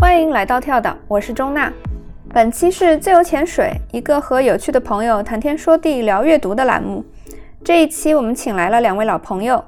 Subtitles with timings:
[0.00, 1.72] 欢迎来到跳岛，我是钟娜。
[2.32, 7.02] 本期是自由潜水，一个和有趣的朋友谈天说地聊阅读的栏目。
[7.62, 9.64] 这一期我们请来了两位老朋友，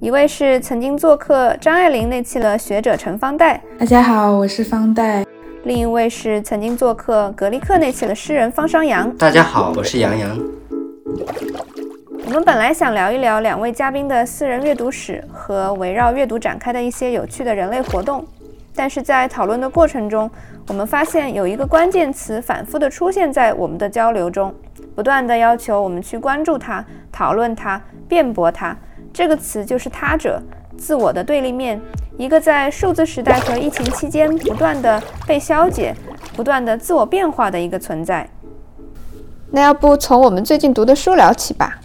[0.00, 5.22] 一位是曾经做客张爱玲那期的学者陈方代，大家好，我是方代；
[5.64, 10.38] 另一位是曾经做客格力克那期的诗人方商阳，大家好，我是杨洋。
[12.26, 18.24] 我们本来想聊一聊两位嘉宾的私人阅读史和围绕阅读展开的一些有趣的人类活动，
[18.74, 20.28] 但是在讨论的过程中，
[20.68, 24.52] 我们发现有一个关键词反复的出现在我们的交流中，
[24.96, 26.82] 不断的要求我们去关注它、
[27.12, 28.74] 讨论它、辩驳它。
[29.12, 30.42] 这个词就是他者，
[30.78, 31.78] 自我的对立面，
[32.16, 35.94] 一个在数字时代和疫情期间不断的被消解、
[36.34, 38.26] 不断的自我变化的一个存在。
[39.50, 41.78] 那要不从我们最近读的书聊起吧。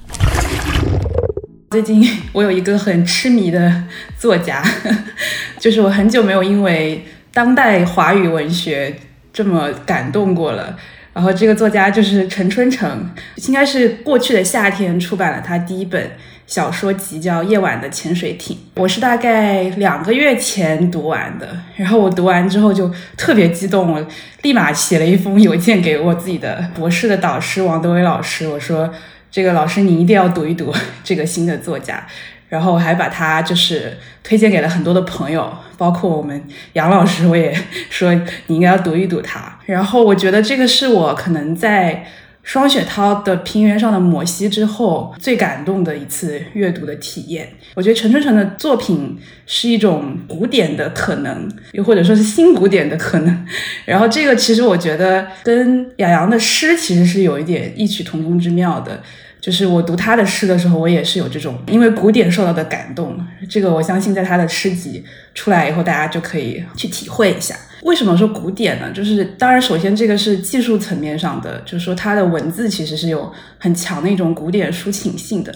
[1.72, 2.04] 最近
[2.34, 3.84] 我有一个很痴迷的
[4.18, 4.64] 作家，
[5.60, 8.96] 就是我很久没有因为当代华语文学
[9.32, 10.76] 这么感动过了。
[11.14, 13.08] 然后这个作家就是陈春成，
[13.48, 16.12] 应该是过去的夏天出版了他第一本
[16.48, 18.56] 小说集，叫《夜晚的潜水艇》。
[18.76, 24.08] 我是大概两个月前读完的，然后我读完之后就特别激动，我
[24.42, 28.92] 立马写了一封邮件给我自己的博士的导师王德伟老师，我说。
[29.32, 32.06] 这个老师，你一定要读一读这个新的作家，
[32.50, 37.56] 然后还把他就是推荐给了很多的朋友，包括我们杨老师，我也
[37.90, 38.14] 说
[38.48, 39.60] 你应该要读一读他。
[39.66, 42.06] 然后我觉得这个是我可能在。
[42.44, 47.48] 双雪涛的《平原上的摩西》之后，最感动的一次阅读的体验。
[47.76, 53.46] 我觉得陈春成的作品是一种古典的可能，又或者说是新古典的可能。
[53.86, 59.04] 然后这个其实我觉得跟雅阳的诗其实是有一点异曲同工之妙的。
[59.42, 63.18] 就是我读他的诗的时候，我也是有这种因为古典受到的感动。
[63.50, 67.56] 这个我相信，在他的诗集出来以后，大家就可以去体会一下。
[67.84, 68.92] 为什么说古典呢？
[68.92, 75.56] 就是当然，首先这个是技术层面上的，就是说他的文字其实是有很强的一种古典抒情性的，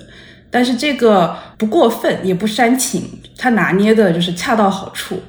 [0.50, 5.22] 但是这个不过分也不煽情，他拿捏的就是恰到好处。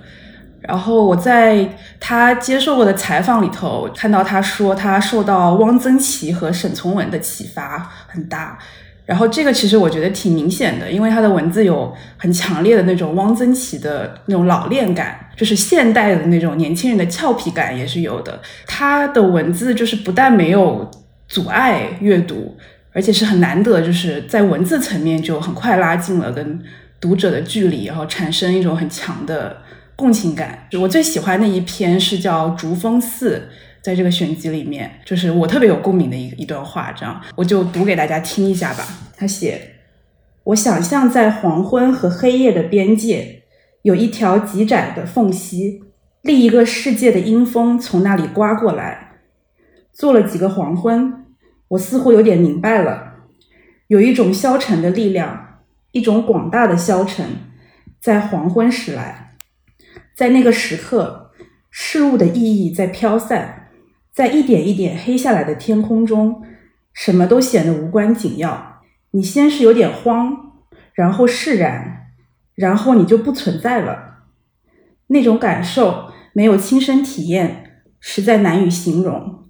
[0.66, 1.68] 然后我在
[2.00, 8.58] 他接受过的采访里头看到他说，他受到汪曾祺和沈从文的启发很大。
[9.04, 18.40] 然后这个其实我觉得挺明显的，因为他的文字有很强烈的那种汪曾祺的那种老练感，就是现代的那种年轻人的俏皮感也是有的。
[18.66, 20.90] 他的文字就是不但没有
[21.28, 22.56] 阻碍阅读，
[22.94, 26.58] 而且是很难得，就是在文字层面就很快拉近了跟
[26.98, 29.58] 读者的距离，然后产生一种很强的。
[29.96, 33.38] 共情感，我最喜欢的一篇是叫《竹峰寺》，
[33.80, 38.84] 在这个选集里面，就是我特别有共鸣的一一段话，这样我就读给大家听一下吧。
[39.16, 39.76] 他写
[40.44, 43.42] ：“我想象在黄昏和黑夜的边界，
[43.82, 45.80] 有一条极窄的缝隙，
[46.22, 49.12] 另一个世界的阴风从那里刮过来。
[49.92, 51.24] 做了几个黄昏，
[51.68, 53.14] 我似乎有点明白了，
[53.86, 55.60] 有一种消沉的力量，
[55.92, 57.24] 一种广大的消沉，
[58.00, 59.20] 在黄昏时来。”
[60.14, 61.32] 在那个时刻，
[61.70, 63.70] 事物的意义在飘散，
[64.12, 66.42] 在一点一点黑下来的天空中，
[66.92, 68.82] 什么都显得无关紧要。
[69.10, 70.52] 你先是有点慌，
[70.92, 72.06] 然后释然，
[72.54, 74.20] 然后你就不存在了。
[75.08, 79.44] 那种感受没有亲身体验，实在难以形容。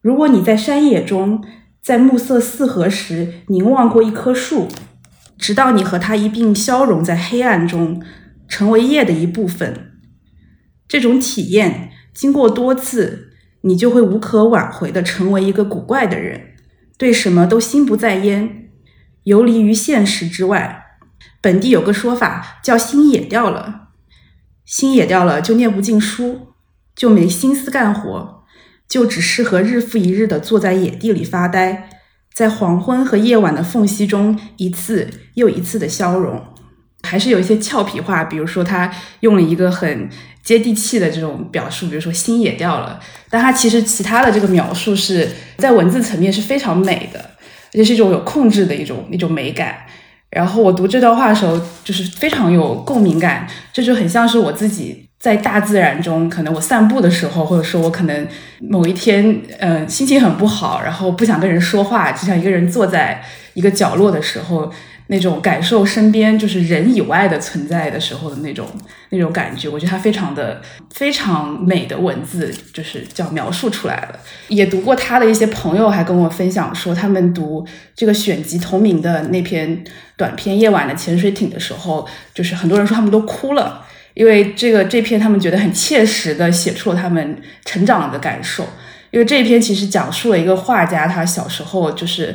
[0.00, 1.44] 如果你在山野中，
[1.82, 4.68] 在暮色四合时凝望过一棵树，
[5.36, 8.00] 直到你和它一并消融在黑暗中，
[8.46, 9.90] 成为夜的一部分。
[10.94, 13.32] 这种体验经过多次，
[13.62, 16.54] 你就会无可挽回的成为一个古怪的人，
[16.96, 18.70] 对什么都心不在焉，
[19.24, 20.84] 游离于现实之外。
[21.40, 23.88] 本地有个说法叫“心野掉了”，
[24.64, 26.52] 心野掉了就念不进书，
[26.94, 28.44] 就没心思干活，
[28.88, 31.90] 就只适合日复一日的坐在野地里发呆，
[32.32, 36.53] 在黄昏和夜晚的缝隙中一次又一次的消融。
[37.14, 38.90] 还是有一些俏皮话，比如说他
[39.20, 40.10] 用了一个很。
[40.44, 43.00] 接地气的这种表述，比如说心也掉了，
[43.30, 45.26] 但他其实其他的这个描述是
[45.56, 47.18] 在文字层面是非常美的，
[47.72, 49.74] 而且是一种有控制的一种一种美感。
[50.28, 58.28] 然后我读这段话的时候，就是非常有共鸣感，这就很像是我自己在大自然中，可能我散步的时候，或者说我可能
[58.60, 63.24] 某一天，嗯，心情很不好，然后不想跟人说话，只想一个人坐在
[63.54, 64.70] 一个角落的时候。
[65.08, 68.66] 那种感受身边就是人以外的存在的时候的那种
[69.10, 70.62] 那种感觉，我觉得他非常的
[70.94, 74.18] 非常美的文字，就是叫描述出来了。
[74.48, 79.84] 也读过他的一些朋友还跟我分享说，他们读这个选集同名的那篇
[80.16, 83.84] 短篇《夜晚的潜水艇》的时候，就是很多人说他们都哭了，
[84.14, 87.36] 因为这个这篇他们觉得很切实的写出了他们
[87.66, 88.66] 成长的感受。
[89.10, 92.34] 因为这一篇其实讲述了一个画家他小时候就是。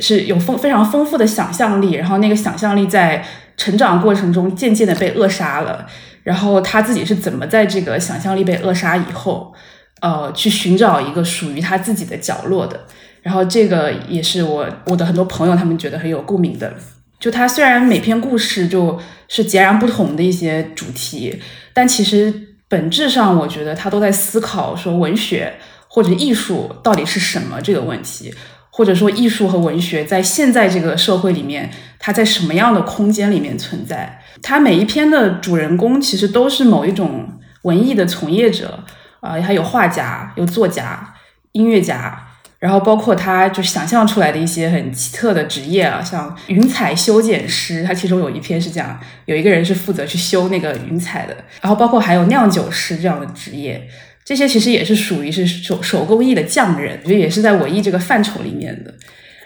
[0.00, 3.24] 是有丰非常丰富的想象力，然后那个想象力在
[3.56, 5.86] 成长过程中渐渐的被扼杀了，
[6.22, 9.52] 然后他自己是怎么在这个想象力被扼杀以后，
[10.00, 12.86] 呃，去寻找一个属于他自己的角落的，
[13.22, 16.72] 然后这个也是我我的很多朋友他们觉得很有共鸣的，
[17.18, 21.40] 就他虽然每篇故事就是截然不同的一些主题，
[21.74, 22.32] 但其实
[22.68, 25.54] 本质上我觉得他都在思考说文学
[25.88, 28.32] 或者艺术到底是什么这个问题。
[28.78, 34.20] 或者说，艺术和文学在现在这个社会里面，它在什么样的空间里面存在？
[34.40, 38.84] 它每一篇的主人公其实都是某一种文艺的从业者
[39.18, 41.12] 啊，还有画家、有作家、
[41.50, 42.28] 音乐家，
[42.60, 53.88] 然后包括他就想象出来的一些很奇特的职业啊，像云彩修剪师，他其中有一篇是讲有一个人是负责去修那个云彩的，然后包括还有酿酒师这样的职业。
[54.28, 58.92] 这些其实也是属于是手手工艺的匠人，就也是在文艺这个范畴里面的。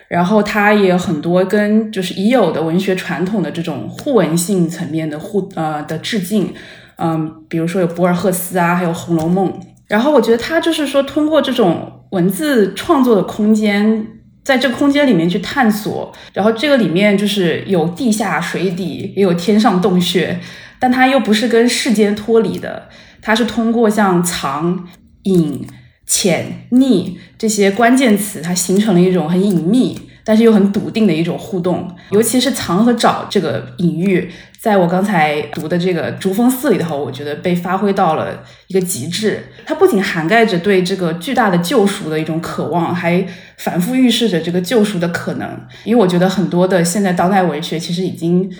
[0.08, 6.52] 然后它也有很多跟就是已有的文学传统的这种互文性层面的互呃的致敬，
[6.96, 9.48] 嗯，比如说有博尔赫斯啊，还有《红楼梦》。
[9.86, 14.04] 然后我觉得他就是说通过这种文字创作的空间，
[14.42, 20.40] 在这空间里面去探索，然后这个里面就是有地下水底，也有天上洞穴，
[20.82, 22.88] 但它又不是跟世间脱离的。
[23.20, 24.84] 它是通过像藏、
[25.22, 25.64] 隐、
[26.04, 31.88] 潜、匿这些关键词，它形成了一种很隐秘，但是又很笃定的一种互动。
[32.10, 34.28] 尤其是藏和找这个隐喻，
[34.60, 39.44] 在我刚才读的这个《竹峰寺》里头，我觉得被发挥到了一个极致。
[39.64, 43.24] 它不仅涵盖着对这个巨大的救赎的一种渴望，还
[43.58, 45.48] 反复预示着这个救赎的可能。
[45.84, 48.52] 因为我觉得很多的现在当代文学其实已经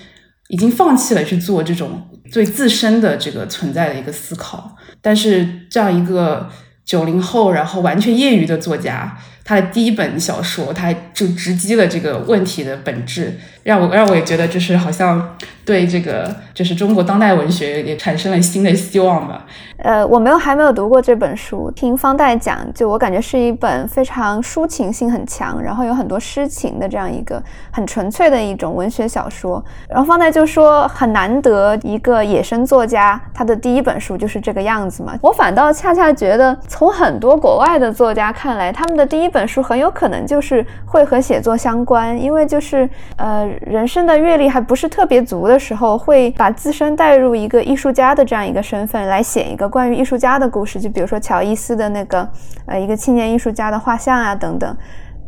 [0.48, 2.08] 已经放弃了去做这种。
[2.32, 6.48] 对自身的这个存在的一个思考，但是这样一个
[6.82, 9.18] 九零后，然后完全业余的作家。
[9.44, 19.44] 他的第一本小说，他就直击了这个问题的本质，让我让我也觉得就是好像对这个就是中国当代文学也产生了新的希望吧。
[19.78, 27.42] 呃，我没有还没有读过这本书，听方代讲，就我感觉是一本非常抒情性很强，然后有很多诗情的这样一个
[27.72, 29.64] 很纯粹的一种文学小说。
[29.88, 35.14] 然后方代就说很难得一个野生作家，他的第一本书就是这个样子嘛。
[35.20, 52.28] 我反倒恰恰觉得，从很多国外的作家看来，他们的第一本书很有可能就是会和写作相关，因为就是呃人生的阅历还不是特别足的时候，会把自身带入一个艺术家的这样一个身份来写一个关于艺术家的故事，就比如说乔伊斯的那个
[52.66, 54.76] 呃一个青年艺术家的画像啊等等。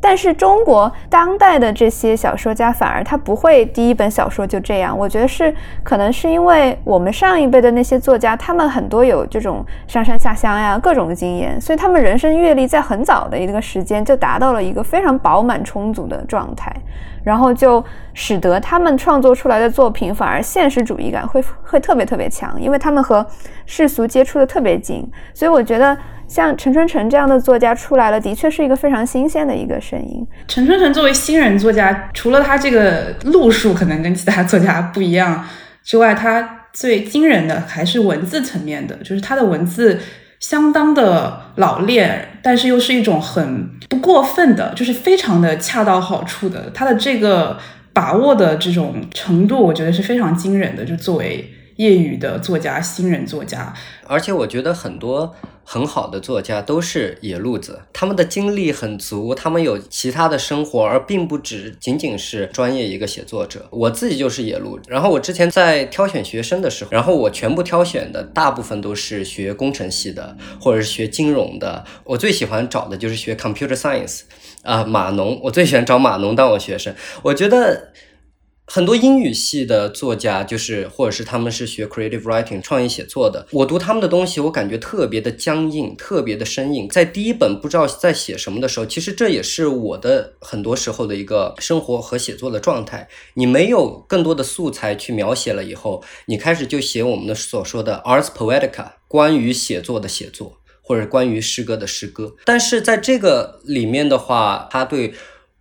[0.06, 5.52] 但是中国当代的这些小说家反而他不会第一本小说就这样，我觉得是
[5.82, 16.70] 可能是因为我们上一辈的那些作家，他们很多有这种上山下乡呀各种经验，所以他们人生阅历在很早的一个时间就达到了一个非常饱满充足的状态，
[17.24, 23.26] 然后就使得他们创作出来的作品反而现实主义感会会特别特别强，因为他们和
[23.64, 25.96] 世俗接触的特别近，所以我觉得。
[26.26, 30.26] 像陈春成这样的作家出来了，的确是一个非常新鲜的一个声音。
[30.48, 35.44] 陈春成作为新人作家，除了他这个路数可能跟其他作家不一样
[35.82, 40.00] 之外，他最惊人的还是文字层面的，就是他的文字
[40.40, 46.70] 相当的老练，但是又是一种很不过分的，就是非常的恰到好处的。
[46.74, 47.58] 他的这个
[47.92, 50.84] 把握的这种程度，我觉得是非常惊人的。
[50.84, 53.72] 就作为业余的作家、新人作家，
[54.08, 55.34] 而且我觉得很多。
[55.64, 63.66] 很好的作家都是野路子，他们的经历很足，他们有其他的生活，而并不只仅仅是专业一个写作者。
[63.70, 71.84] 我自己就是野路，然后我之前在挑选学生的时候，然后我全部挑选的大部分都是学工程系的，或者是学金融的。
[72.04, 74.20] 我最喜欢找的就是学 computer science，
[74.62, 76.94] 啊，码农，我最喜欢找码农当我学生。
[77.22, 77.88] 我觉得。
[78.66, 83.46] 很多英语系的作家，就是或者是他们是学 creative writing 创意写作的。
[83.50, 86.88] 我读他们的东西，我感觉特别的僵硬，特别的生硬。
[86.88, 93.06] 在第一本不知道在写什么的时候，其实这也是我的很多时候的一个生活和写作的状态。
[93.34, 102.34] 你没有更多的素材去描写了以后，你开始就写我们的所说的 arts poetica，关于写作的写作，或者关于诗歌的诗歌。
[102.46, 105.12] 但是在这个里面的话，他对。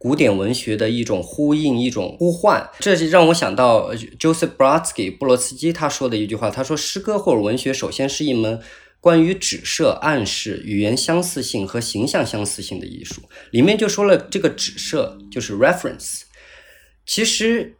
[0.04, 2.70] 古典文学的一种呼应、一种呼唤。
[2.82, 8.60] 这就让我想到 Joseph Brodsky 布罗茨基他说的一句话，他说：“诗歌或者文学首先是一门。”
[9.00, 16.22] 关于指涉、暗示、语言相似性和形象相似性的艺术，里面就说了这个指涉就是 reference。
[17.06, 17.76] 其实，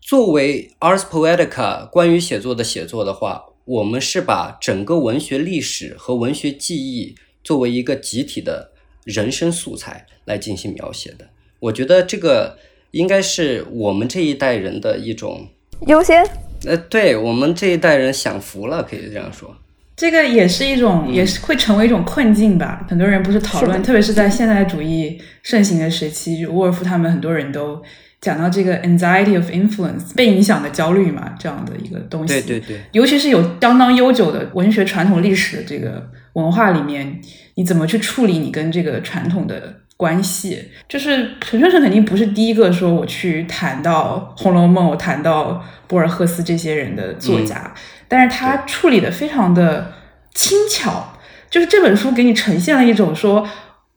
[0.00, 8.70] 作为 ars poetica 关于写作的写作的话，我们是把整个文学历史和文学记忆作为一个集体的
[9.02, 11.28] 人生素材来进行描写的。
[11.60, 12.58] 我觉得这个
[12.90, 15.46] 应该是我们这一代人的一种
[15.86, 16.24] 优先。
[16.66, 19.56] 呃，对我们这一代人享福了，可以这样说。
[19.96, 22.86] 这个也是一种，也是会成为一种困境吧。
[22.88, 27.82] 很多人不是讨论，特别是在现代主义盛行的时期，沃尔夫他们很多人都
[28.20, 32.40] 讲到这个 anxiety of influence 被影响的焦虑嘛，这样的一个东西。
[32.40, 32.80] 对对对。
[32.92, 37.20] 尤其是有相当悠久的文学传统历史的这个文化里面，
[37.56, 40.70] 你怎么去处理你跟这个传统的关系？
[40.88, 47.74] 就是陈春生肯定不是第一个说我去谈到《红楼梦》，我谈到博尔赫斯这些人的作家。
[48.08, 49.92] 但是他处理的非常的
[50.34, 51.12] 轻巧，
[51.50, 53.46] 就是这本书给你呈现了一种说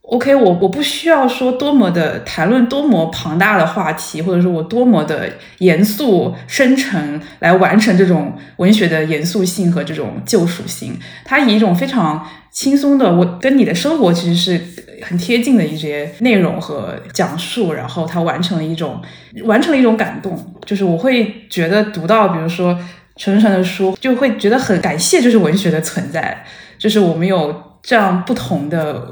[0.04, 10.98] ，OK，我我不需要说多么的谈论多么庞大的话题，或者说我多么的严肃深沉来完成这种文学的严肃性和这种救赎性。
[11.26, 14.62] 他以一种非常轻松的，我跟你的生活其实是
[15.04, 19.02] 很贴近的一些内容和讲述，然后他完成了一种
[19.46, 22.78] 完成了一种感动，就是我会觉得读到，比如说。
[23.16, 26.44] 纯纯的书就会觉得很感谢，就是文学的存在，
[26.80, 29.08] 就是我们有这样不同的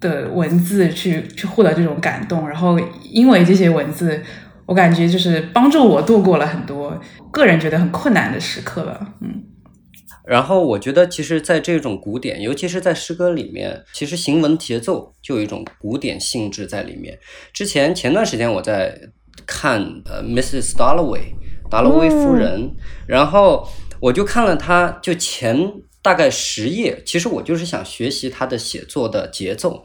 [0.00, 4.22] 的文字去去获得这种感动，然后因为这些文字，
[4.66, 6.98] 我感觉就是帮助我度过了很多
[7.30, 9.14] 个人觉得很困难的时刻吧。
[9.20, 9.42] 嗯，
[10.26, 17.18] 然后我觉得其实，在这种古典，尤其是在诗歌里面，其实行文节奏就有一种古典性质在里面。
[17.52, 18.98] 之前前段时间我在
[19.46, 20.74] 看呃，Mrs.
[20.76, 21.34] Dalloway。
[21.70, 22.70] 达洛威夫人，
[23.08, 23.66] 然后
[23.98, 25.72] 我就看了她，就前
[26.04, 29.82] 大概十页，其实我就是想学习他的写作的节奏，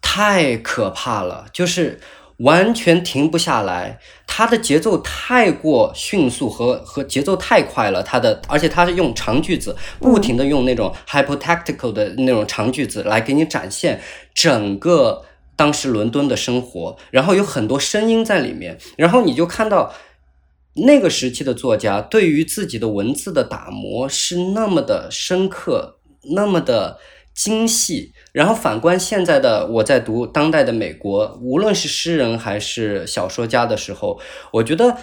[0.00, 1.98] 太可怕了，就是
[2.36, 3.98] 完全停不下来，
[4.28, 14.00] 他的节奏太过迅速和和节奏太快了，他的而且他是用长句子，不停的用那种 hypotactical 的那种长句子来给你展现
[14.32, 15.24] 整个
[15.56, 19.92] 当时伦敦的生活，然后有很多声音在里面，然后你就看到。
[20.74, 25.98] 那个时期的作家对于自己的文字的打磨是那么的深刻，
[26.34, 26.98] 那么的
[27.32, 28.12] 精细。
[28.32, 34.20] 然后反观现在的我在读当代的美国，无论是诗人还是小说家的时候，
[34.54, 34.96] 我觉得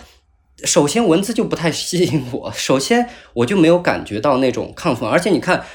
[0.66, 5.10] 首先文字就不太吸引我，首先我就没有感觉到那种亢奋。
[5.10, 5.66] 而且你看，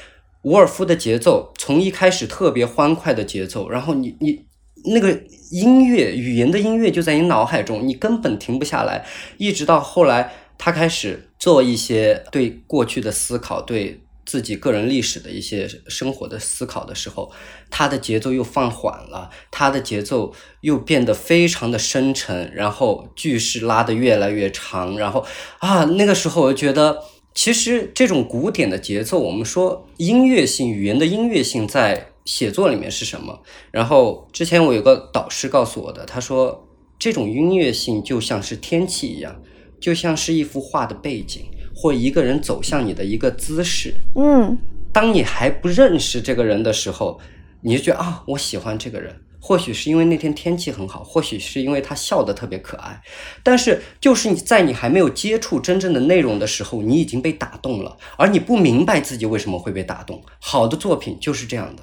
[0.43, 4.46] 伍尔夫的节奏从一开始特别欢快的节奏，然后你你。
[4.85, 9.04] 那个音乐，语言的音乐就在你脑海中，你根本停不下来。
[9.37, 17.33] 一直到后来，他开始做一些对过去的思考，对自己个人历史的一些生活的思考的时候，
[17.68, 25.25] 他的节奏又放缓了，他的节奏又变得非常的深沉，然后句式拉得越来越长，然后
[25.59, 27.02] 啊，那个时候我就觉得，
[27.35, 32.12] 其实这种古典的节奏，我们说音乐性，语言的音乐性在。
[32.26, 33.40] 写作里面是什么？
[33.71, 36.68] 然后之前我有个导师告诉我的，他说
[36.99, 39.40] 这种音乐性就像是天气一样，
[39.80, 43.95] 就像是一幅画的背景，或一个人走向你的一个姿势。
[44.16, 44.59] 嗯，
[44.92, 47.21] 当你还不认识这个人的时候，
[47.62, 53.00] 你就觉得啊，我喜欢这个人，或许是因为那天天气很好，或许是因为他笑得特别可爱。
[53.45, 60.21] 但是就是你在你还没有接触真正的内容的时候，你已经被打动了，而你不明白自己为什么会被打动。
[60.40, 61.83] 好的作品就是这样的。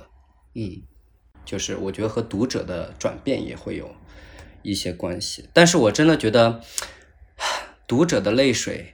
[0.55, 0.81] 嗯，
[1.43, 3.95] 就是我觉得和读者的转变也会有
[4.62, 6.62] 一些关系，但是我真的觉得
[7.88, 8.93] 读者的泪水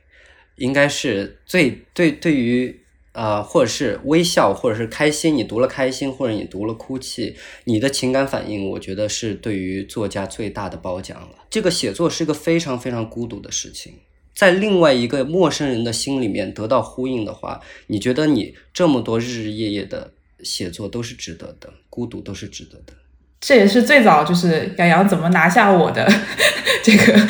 [0.55, 7.35] 应该是最对对于啊，或者是微笑，或者是开心，你读了开心，或者你读了哭泣，
[7.65, 11.45] 你的情感反应，我觉得是对于作家最大的褒奖了。
[11.49, 13.95] 这个写作是一个非常非常孤独的事情，
[14.33, 20.13] 在另外一个陌生人的心里面得到呼应的话，你觉得你这么多日日夜夜的。
[20.43, 22.93] 写作都是值得的，孤独都是值得的。
[23.41, 26.05] 这也是最早就是杨洋怎么拿下我的
[26.83, 27.27] 这个，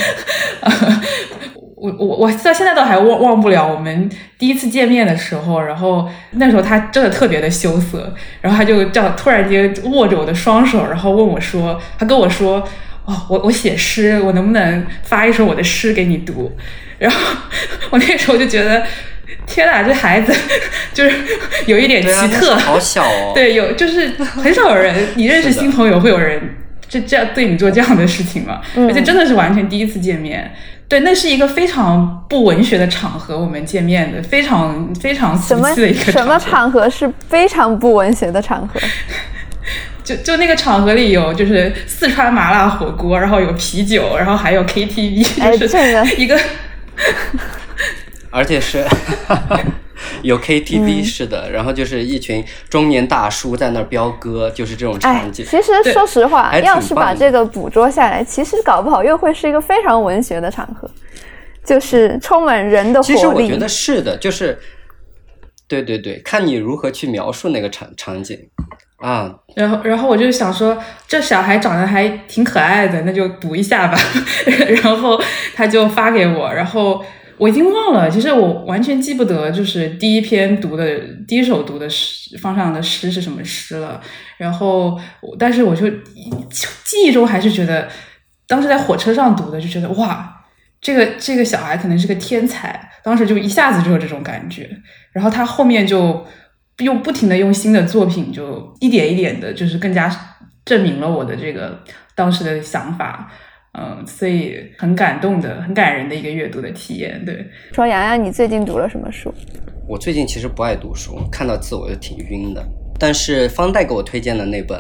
[1.76, 8.12] 我我我到现在都还忘忘不了我们第一次见面的时候，然后那时候他真的特别的羞涩，
[8.42, 12.68] 然后他就这样突然间握着我的双手，然后问我说，他跟我说，
[13.06, 16.52] 哦，我我写诗，我能不能发一首我的诗给你读？
[16.98, 17.18] 然后
[17.92, 18.84] 我那时候就觉得。
[19.46, 20.34] 天哪，这孩子
[20.94, 21.16] 就是
[21.66, 23.32] 有一点奇特，好小哦。
[23.34, 26.56] 对，有就是很少有人， 你认识新朋友会有人
[26.88, 28.62] 这这样对你做这样的事情吗？
[28.76, 30.54] 而且真的是完全第一次见面。
[30.88, 38.80] 对，那是一个非常不文学的场合，我们见面的非常非常俗气的一个什么场合是非常不文学的场合？
[40.04, 46.36] 就就那个场合里有就是四川麻辣火锅，然后有啤酒，然后还有 KTV，就是一个，
[48.32, 48.86] 而且是。
[50.22, 55.46] 有 KTV 是的，然后就是一群中年大叔在那儿飙歌，就是这种场景。
[55.46, 60.90] 其实说实话，要是把这个捕捉下来，其实搞不好又会是一个非常文学的场合，
[61.66, 63.14] 就是充满人的活力。
[63.14, 64.58] 其实我觉得是的，就是
[65.68, 68.38] 对对对，看你如何去描述那个场场景
[68.98, 69.36] 啊。
[69.56, 73.98] 然后然后我就想说，这小孩长得还挺可爱的，那就读一下吧。
[74.82, 75.22] 然后
[75.54, 77.04] 他就发给我，然后。
[77.40, 84.00] 我已经忘了，其实我完全记不得，就是第一篇读的第一首读的诗方向的诗是什么诗了。
[84.38, 85.00] 然后，
[85.40, 85.90] 但是我就
[86.50, 87.88] 记忆中还是觉得，
[88.46, 90.44] 当时在火车上读的，就觉得哇，
[90.82, 92.92] 这个这个小孩可能是个天才。
[93.04, 94.70] 当时就一下子就有这种感觉。
[95.14, 96.26] 然后他后面就
[96.80, 100.14] 用不停的用新的作品，就一点一点的，就是更加
[100.66, 101.82] 证明了我的这个
[102.16, 103.32] 当时的想法。
[103.74, 107.24] 嗯，所以很感动的、很感人的一个阅读的体验。
[107.24, 109.34] 对，说洋洋，你最近读了什么书？
[109.88, 112.66] 我最近其实不爱读书，看到字我就挺晕的。
[113.00, 114.80] 但是方代给我推荐的那本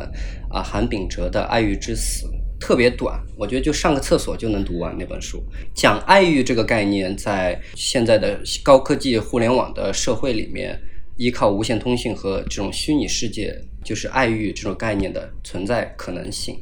[0.50, 2.28] 啊，韩炳哲的《爱欲之死》
[2.60, 5.42] 特别短，我觉得就上个厕所就能读完那本书。
[5.74, 10.78] 讲爱欲这个概念，在现在的高科技互联网的社会里面，
[11.16, 13.56] 依靠无线通信和这种虚拟世界，
[13.86, 16.60] 就是爱欲这种概念的存在可能性。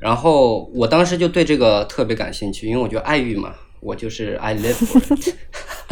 [0.00, 5.34] 然后我当时就对这个特别感兴趣，因为我觉得爱欲嘛，我就是 I live for it。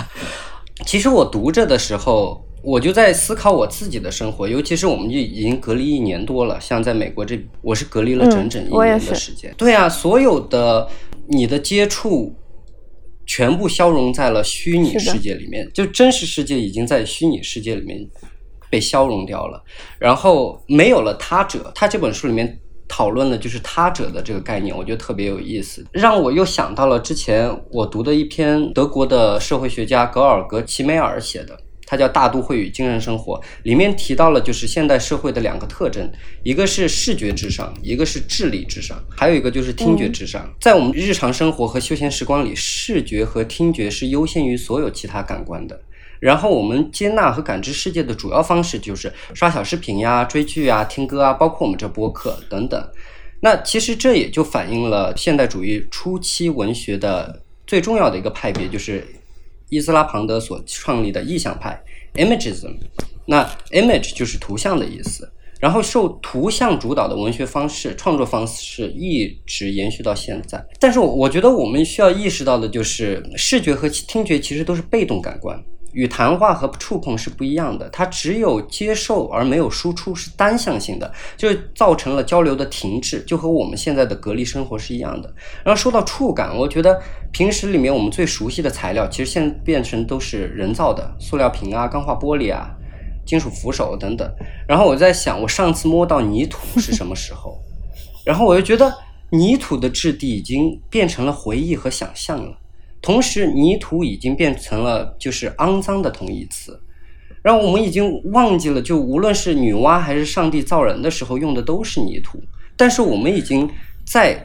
[0.87, 9.53] 其实我读着的时候，我就在思考我自己的生活，尤其是我们就已经隔离一年多了，像在美国这，我是隔离了整整一年的时间。
[9.57, 10.89] 对啊，所有的
[11.27, 12.33] 你的接触
[13.27, 18.09] 全部消融在了虚拟世界里面，就真实世界已经在虚拟世界里面
[18.71, 19.61] 被消融掉了，
[19.99, 21.73] 然后没有了他者。
[21.75, 22.61] 他这本书里面。
[22.89, 36.11] 讨论的就是他者的这个概念，我觉得特别有意思，让我又想到了之前我读的一篇德国的社会学家格尔格齐梅尔写的，他叫《大都会与精神生活》，里面提到了就是现代社会的两个特征，
[36.43, 40.49] 一个是视觉至上，一个是智力至上，还有一个就是听觉至上。
[40.61, 45.81] 在我们日常生活和休闲时光里，视觉和听觉是优先于所有其他感官的。
[46.21, 52.89] 然后我们接纳和感知世界的主要方式就是刷小视频呀、追剧啊、听歌啊，包括我们这播客等等。
[53.41, 59.07] 那其实这也就反映了现代主义初期文学的最重要的一个派别，就是
[59.69, 61.81] 伊斯拉庞德所创立的意象派
[62.15, 62.77] （Imagism）。
[63.27, 65.31] 那 image 就是图像的意思。
[65.59, 70.63] 然后受图像主导的文学方式、创作方式一直延续到现在。
[70.79, 75.59] 但是我我觉得我们需要意识到的就是，视觉和听觉其实都是被动感官。
[75.97, 85.35] 与谈话和触碰是不一样的，它只有接受而没有输出，是单向性的，就造成了交流的停滞，就和我们现在的隔离生活是一样的。
[85.65, 87.01] 然后说到触感，我觉得
[87.33, 92.69] 平时里面我们最熟悉的材料，其实现在变成都是人造的，塑料瓶啊、钢化玻璃啊、
[93.25, 94.31] 金属扶手等等。
[94.69, 97.59] 然后我在想，我上次摸到泥土是什么时候？
[98.23, 98.93] 然后我又觉得
[99.31, 102.59] 泥土的质地已经变成了回忆和想象了。
[103.03, 106.81] 同时，泥土已经变成了就是肮脏的同义词，
[107.43, 112.43] 然后我们已经忘记了，就无论是女娲还是上帝造人的时候用的都是泥土，
[112.77, 113.71] 但是我们已经
[114.05, 114.45] 在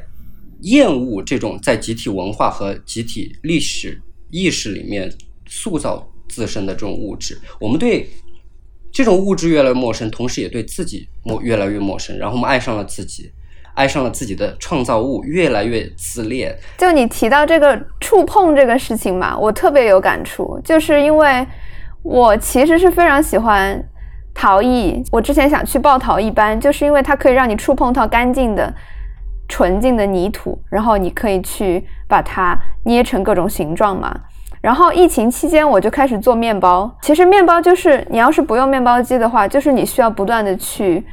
[0.62, 5.12] 厌恶这种在集体文化和集体历史意识里面
[5.48, 8.08] 塑造自身的这种物质，我们对
[8.92, 13.32] 这种物质越来越陌生，同时也对自己陌越来越陌生，然后我们爱上了自己。
[13.76, 16.56] 爱上了自己的创造物，越来越自恋。
[16.78, 21.46] 就你提到这个触碰这个事情嘛，我特别有感触，就是因为
[22.04, 23.82] 我其实是非常喜欢
[24.34, 25.04] 陶艺。
[25.12, 28.74] 我之前想去报陶艺班，就是因为它可以让你触碰到干净的、
[29.48, 34.14] 纯净的泥土，然后你可以去把它捏成各种形状嘛。
[34.62, 36.96] 然后疫情期间，我就开始做面包。
[37.02, 41.04] 其实面包就是你要是不用面包机的话，就是你需要不断的去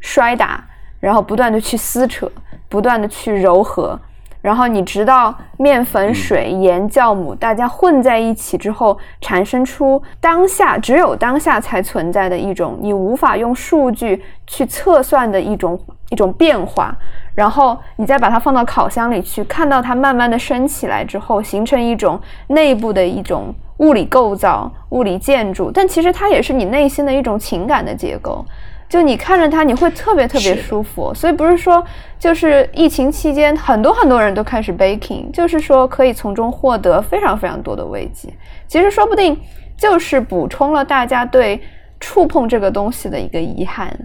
[0.00, 0.62] 摔打。
[1.00, 2.30] 然后不断的去撕扯，
[2.68, 3.98] 不断的去柔和，
[4.42, 15.78] 然后你直到面粉、水、盐、酵母大家混在一起之后，产生出当下只有当下才存在的一种你无法用数据去测算的一种
[16.10, 16.96] 一种变化，
[17.34, 28.44] 然后你再把它放到烤箱里去，看到它慢慢的升起来之后，形成一种内部的一种物理构造、物理建筑，但其实它也是你内心的一种情感的结构。
[28.90, 31.14] 就你看着它，你会特别特别舒服。
[31.14, 31.82] 所以不是说
[32.18, 38.28] 就是疫情期间很多很多人都开始 baking，就是说可以从中获得非常非常多的慰藉。
[38.66, 39.38] 其实说不定
[39.78, 41.58] 就是补充了大家对
[42.00, 43.96] 触碰这个东西的一个遗憾。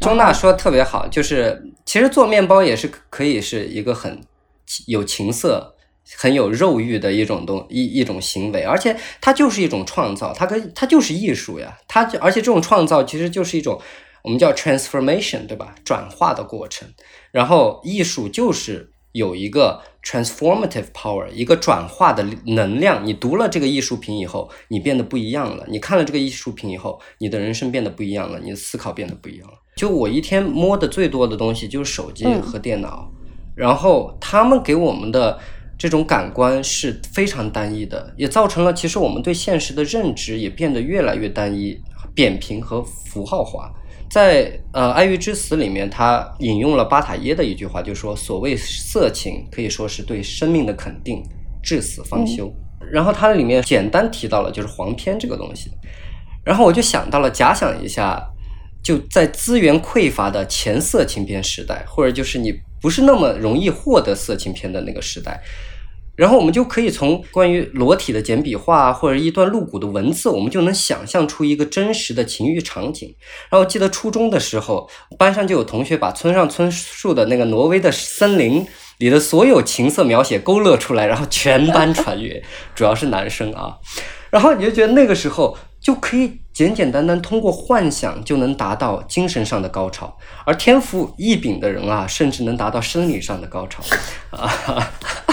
[0.00, 4.20] 钟娜说得特别好，就是其实做面包也是可以是一个很
[4.86, 5.74] 有情色、
[6.18, 13.80] 很有肉欲的一种东一一种行为，而且它就是一种创造，它可以它就是艺术呀，它而且这种创造其实就是一种
[14.24, 15.74] 我们叫 transformation，对吧？
[15.84, 16.88] 转化的过程，
[17.30, 23.06] 然后艺术就是有一个 transformative power，一个转化的能量。
[23.06, 29.58] 你读了这个艺术品以后，你变得不一样了；你看了这个艺术品以后，你的人生变得不一样了，你的思考变得不一样了。
[29.76, 33.12] 就我一天摸的最多的东西就是手机和电脑，
[33.54, 35.38] 然后他们给我们的
[35.78, 41.78] 这种感官是非常单一的，也造成了其实我们对现实的认知也变得越来越单一、
[42.14, 43.70] 扁平和符号化。
[44.10, 51.22] 在呃《爱欲之死》里面，他引用了巴塔耶的一句话，就说：“所谓色情，可以说是对生命的肯定，
[51.62, 52.52] 至死方休。
[52.92, 55.70] 然后它里面简单提到了就是黄片这个东西，
[56.44, 58.22] 然后我就想到了，假想一下，
[58.82, 65.40] 就在资源匮乏的前色情片时代，或者就是你不是那么容易获得色情片的那个时代。
[66.16, 73.14] 然后我们就可以从关于裸体的简笔画或者一段露骨的文字，我们就能想象出一个真实的情欲场景。
[73.50, 78.64] 然后记得初中的时候，班上就有同学把村上春树的那个《挪威的森林》
[78.98, 82.42] 里的所有情色描写勾勒出来，然后全班传阅，
[82.74, 83.76] 主要是男生啊。
[84.30, 93.82] 然后你就觉得那个时候就可以简简单单通过幻想就能达到精神上的高潮，而天赋异禀的人啊，甚至能达到生理上的高潮
[94.30, 94.92] 啊。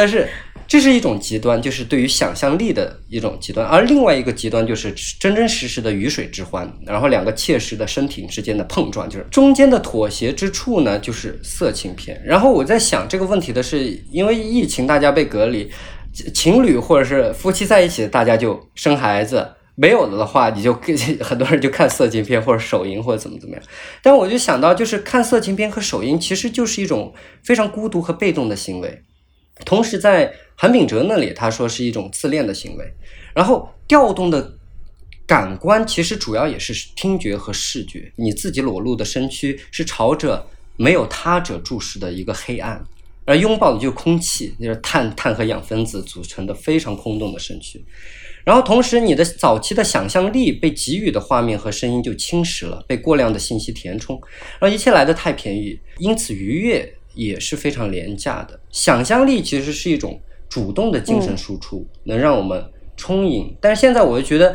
[0.00, 0.26] 但是
[0.66, 12.18] 这是一种极端，就是对于想象力的一种极端；而另外一个极端就是真真实实的鱼水之欢，然后两个切实的身体之间的碰撞，就是中间的妥协之处呢，就是色情片。
[12.24, 15.70] 然后我在想这个问题的是，因为疫情大家被隔离，
[16.32, 19.46] 情侣或者是夫妻在一起，大家就生孩子。
[19.74, 20.72] 没有了的话，你就
[21.20, 23.62] 很多人就看色情片或者手淫或者怎么怎么样。
[24.02, 27.12] 但我就想到，就是看色情片和手淫，其实就是一种
[27.44, 29.02] 非常孤独和被动的行为。
[29.64, 32.84] 同时，在韩炳哲那里，他说是一种自恋的行为。
[33.34, 34.56] 然后调动的
[35.26, 38.12] 感官其实主要也是听觉和视觉。
[38.16, 40.46] 你自己裸露的身躯是朝着
[40.76, 42.84] 没有他者注视的一个黑暗，
[43.24, 47.82] 而拥抱的就是空气，就是碳、碳和氧分子组成的非常空洞的身躯。
[48.42, 54.20] 然后同时，你的早期的想象力被给予的画面和声音就侵蚀了，被过量的信息填充，
[54.58, 58.58] 然后一切来的太便宜，因此愉悦也是非常廉价的。
[58.70, 62.64] 想象力其实是一种主动的精神输出，能让我们
[62.96, 63.56] 充盈。
[63.60, 64.54] 但是现在我就觉得，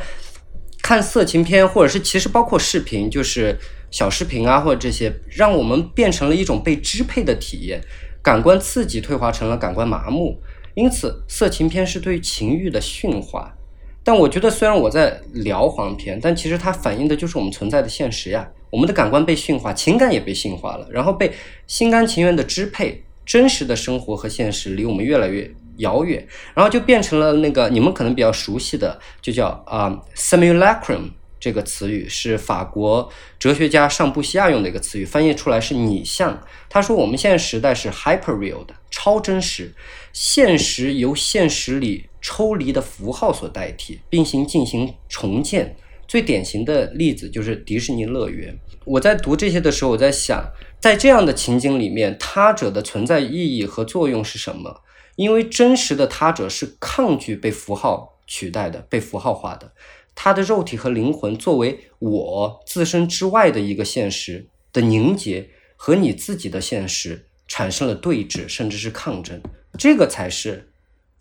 [0.82, 3.58] 看色情片或者是其实包括视频，就是
[3.92, 7.82] 小视频啊或者这些，让我们变成了一种被支配的体验，
[8.22, 10.42] 感官刺激退化成了感官麻木。
[10.74, 13.56] 因此，色情片是对情欲的驯化。
[14.04, 18.48] 但我觉得，虽然我在聊黄片，但其实它反映的就是我们存在的现实呀。
[18.76, 21.32] 我们的感官被驯化，情感也被驯化了，然后被
[21.66, 33.10] 心甘情愿的支配，真实的生活和现实离我们越来越遥远，然后就变成了那个你们可能比较熟悉的，就叫啊、simulacrum 这个词语，是法国
[33.40, 36.38] 哲学家尚布西亚用的一个词语，翻译出来是拟像。
[36.68, 39.74] 他说我们现在时代是 hyperreal 的超真实，
[40.12, 45.78] 现实由现实里抽离的符号所代替，并行进行重建。
[46.08, 48.58] 最典型的例子就是迪士尼乐园。
[48.86, 54.82] 我在读这些的时候，我在想，在这样的情景里面，他者的存在意义和作用是什么？
[55.16, 59.72] 因为真实的他者是抗拒被符号取代的，被符号化的。
[60.14, 69.42] 他的肉体和灵魂作为我自身之外的一个现实的凝结，和你自己的现实产生了对峙，甚至是抗争。
[69.78, 70.70] 这个才是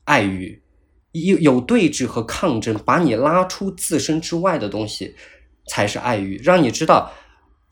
[0.05, 0.64] 爱欲。
[1.15, 5.15] 有有对峙和抗争，把你拉出自身之外的东西，
[5.67, 7.11] 才是爱欲，让你知道，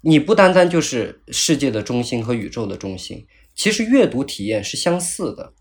[0.01, 5.53] 你不单单就是世界的中心和宇宙的中心，其实阅读体验是相似的。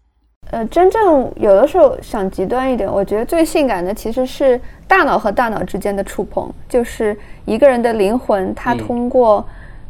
[0.50, 9.48] 呃，真正有的时候想极端一点，我觉得最性感的其实是大脑和大脑之间的触碰，就是一个人的灵魂，他嗯通过、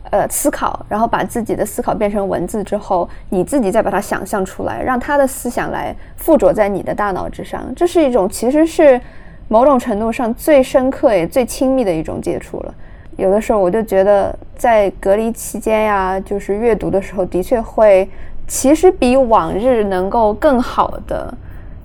[0.09, 8.99] 呃思考，然后把自己的思考变成文字之后，你自己再把它想象出来，让他的思想来附着在你的大脑之上，这是一种其实是
[9.47, 12.73] 某种程度上最深刻也最亲密的一种接触了。
[13.17, 18.09] 有的时候我就觉得，在隔离期间呀，就是阅读的时候，的确会，
[18.47, 21.31] 其实比往日能够更好的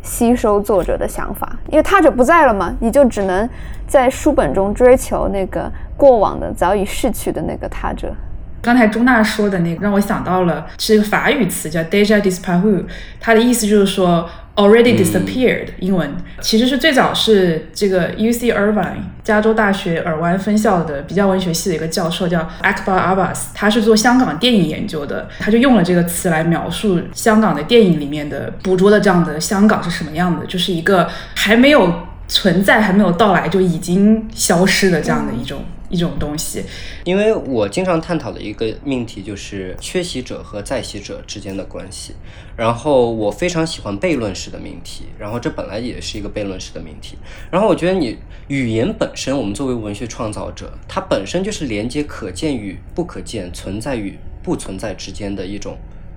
[0.02, 3.46] 吸收作者的想法，因为他者不在了嘛，你就只能
[3.88, 8.14] 在书本中追求那个过往的早已逝去的那个他者。
[8.62, 12.84] 刚才钟娜说的那个让我想到了，是一个法语词叫 déjà disparu，
[13.20, 15.68] 它的意思就是说 already disappeared。
[15.78, 31.92] 英文其实是最早是这个 U C Irvine 加州大学尔湾分校的比较文学系的一个教授叫 Akbar Abbas，他是做香港电影研究的，他就用了这个词来描述香港的电影里面的捕捉的这样的香港是什么样的，就是一个还没有
[32.26, 35.64] 存在、还没有到来就已经消失的这样的一种。
[35.88, 36.64] 一种东西，
[37.04, 42.14] 因为我经常探讨的一个命题就是缺席者和在席者之间的关系。
[42.56, 47.16] 然后我非常喜欢悖论式的命题，然后这本来也是一个悖论式的命题。
[47.50, 48.16] 然后我觉得你
[48.48, 55.76] 语言本身，我们作为文学创造者，它本身就是连接可见与不可见、存在与不存在之间的一种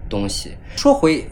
[0.10, 0.52] 东西。
[0.76, 1.26] 说回。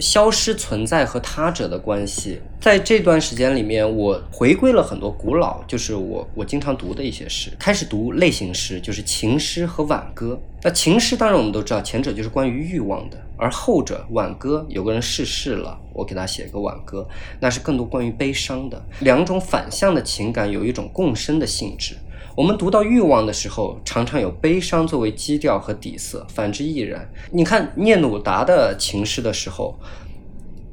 [0.00, 10.40] 消失存在和他者的关系，在这段时间里面，我回归了很多古老，就是我我经常读的一些诗，开始读类型诗，就是情诗和挽歌。
[10.62, 17.06] 那情诗当然我们都知道，前者就是关于欲望的，而后者挽歌，有个人逝世了，我给他写一个挽歌，
[17.38, 18.82] 那是更多关于悲伤的。
[19.00, 21.94] 两种反向的情感有一种共生的性质。
[22.36, 27.08] 我们读到欲望的时候，常常有悲伤作为基调和底色，反之亦然。
[27.32, 29.78] 你看聂鲁达的情诗的时候，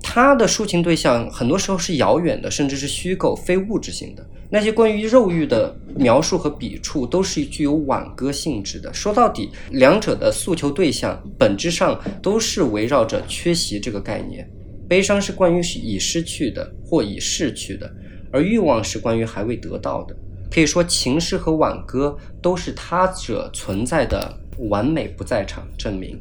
[0.04, 4.26] 他的抒情对象很多时候是遥远的，甚至是虚构、非物质性的。
[4.50, 8.94] 那些关于肉欲的描述和笔触，都是具有挽歌性质的。
[8.94, 14.48] 说到底，两者的诉求对象本质上都是围绕着缺席这个概念。
[14.88, 17.92] 悲伤是关于已失去的或已逝去的，
[18.32, 20.16] 而欲望是关于还未得到的。
[20.52, 24.38] 可以说，情诗和挽歌都是他者存在的
[24.70, 26.20] 完美不在场证明。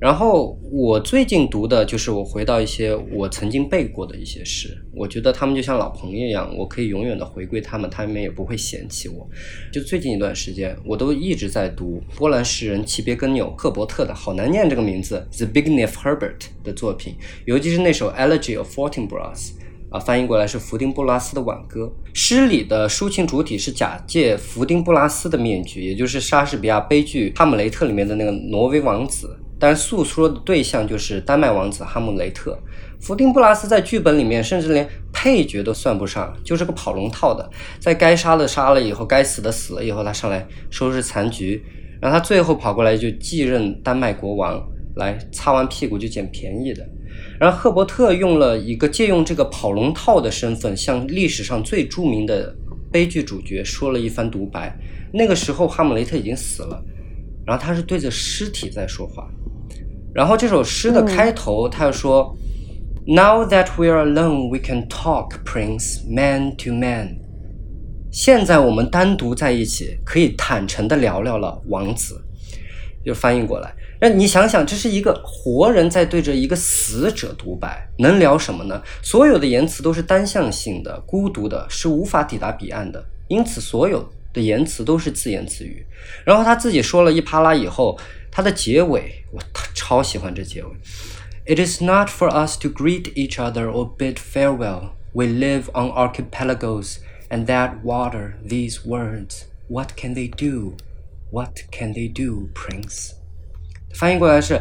[0.00, 9.28] 然后我最近读的就是我回到一些我曾经背过的一些诗，我觉得他们就像老朋友一样，我可以永远的回归他们，他们也不会嫌弃我。
[9.70, 19.50] 就最近一段时间，我都一直在读波兰诗人齐别根纽赫伯特的好难念这个名字，Zbigniew Herbert 的作品，尤其是那首 Elegy of Fortinbras。
[19.90, 21.92] 啊，翻译过来是福丁布拉斯的挽歌。
[22.14, 32.56] 诗里的抒情主体是假借福丁布拉斯的面具，也就是莎士比亚悲剧《哈姆雷特》里面的那个挪威王子，但诉说的对象就是丹麦王子哈姆雷特。
[33.00, 37.50] 福丁布拉斯在剧本里面甚至连配角都算不上，就是个跑龙套的，
[37.80, 41.64] 在该杀的杀了以后，该死的死了以后，他上来收拾残局，
[42.00, 44.62] 然后他最后跑过来就继任丹麦国王，
[44.96, 46.86] 来擦完屁股就捡便宜的。
[47.40, 52.54] 然后赫伯特用了一个借用这个跑龙套的身份，向历史上最著名的
[52.92, 54.78] 悲剧主角说了一番独白。
[55.10, 56.84] 那个时候哈姆雷特已经死了，
[57.46, 59.26] 然后他是对着尸体在说话。
[60.12, 62.36] 然后这首诗的开头，他又说
[63.06, 67.16] ：“Now that we are alone, we can talk, Prince, man to man。”
[68.12, 72.20] 现在我们单独在一起，可以坦诚的聊聊了，王子。
[73.02, 73.74] 就翻译过来。
[74.00, 78.82] 那你想想，这是一个活人在对着一个死者独白，能聊什么呢？
[79.02, 83.04] 所有的言辞都是单向性的、孤独的，是无法抵达彼岸的。
[83.28, 85.84] 因此，所有的言辞都是自言自语。
[86.24, 87.98] 然后他自己说了一啪啦以后，
[88.30, 89.40] 他的结尾我
[89.74, 90.70] 超喜欢这结尾。
[91.46, 94.92] It is not for us to greet each other or bid farewell.
[95.12, 100.76] We live on archipelagos, and that water, these words, what can they do?
[101.30, 103.19] What can they do, Prince?
[103.94, 104.60] 翻译过来是，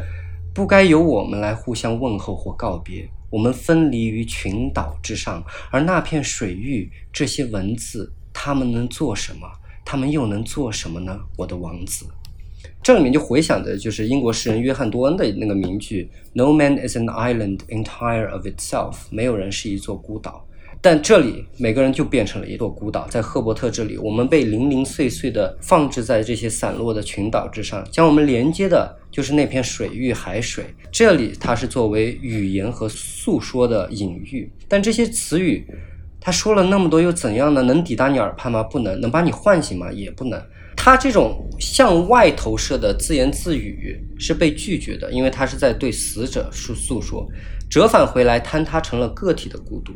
[0.53, 3.09] 不该由我们来互相问候或告别。
[3.29, 9.47] 我们分离于群岛之上，而那片水域，这些文字，他们能做什么？
[9.85, 11.19] 他们又能做什么呢？
[11.37, 12.07] 我的王子。
[12.81, 20.45] 这里面就回想的就是英国诗人约翰·多恩的那个名句：“No man is an island entire of itself。”没有人是一座孤岛。
[20.81, 30.63] 但这里每个人就变成了一座孤岛，在赫伯特这里，我们被零零碎碎的放置在这些散落的群岛之上，将我们连接的就是那片水域海水。
[30.89, 35.67] 这里它是作为语言和诉说的隐喻，但这些词语，
[36.21, 37.61] 他说了那么多又怎样呢？
[37.63, 38.63] 能抵达你耳畔吗？
[38.63, 38.99] 不能。
[39.01, 39.91] 能把你唤醒吗？
[39.91, 40.41] 也不能。
[40.77, 47.27] 他这种向外投射的自言自语是被拒绝的，因为他是在对死者诉诉说，
[47.69, 49.91] 折返回来坍塌成了个体的孤独。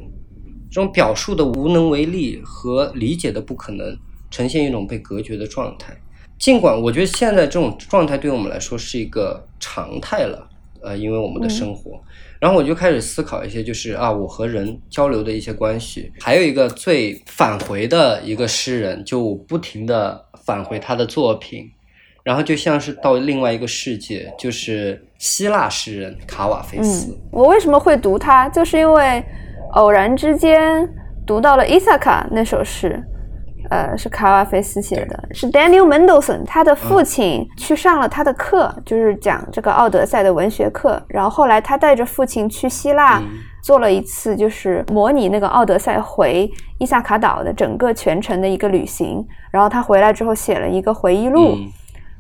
[0.74, 3.96] 这种表述的无能为力和理解的不可能，
[4.32, 5.96] 呈现一种被隔绝的状态。
[6.40, 10.50] 尽管我觉得现在这种状态对我们来说是一个常态了，
[10.82, 12.02] 呃，因为我们的生活。
[12.40, 16.12] 然后我就开始思考一些，就是啊，我和人交流的一些关系。
[16.20, 21.70] 还有一个最返回的一个诗人，就不停的返回他的作品，
[22.24, 27.16] 然后就像是到另外一个世界，就是希腊诗人卡瓦菲斯。
[27.30, 28.50] 我为什么会读他？
[28.50, 29.24] 就是因为。
[29.74, 30.88] 偶然之间
[31.26, 33.02] 读到了伊萨卡那首诗，
[33.70, 41.02] 呃，是卡瓦菲斯写的，是 Daniel Mendelsohn，他的父亲去上了他的课，就是讲这个《奥德赛》的文学课。
[41.08, 43.20] 然后后来他带着父亲去希腊，
[43.64, 49.26] 做了一次就是模拟那个《奥德赛》回伊萨卡岛的整个全程的一个旅行。
[49.52, 51.58] 然后他回来之后写了一个回忆录，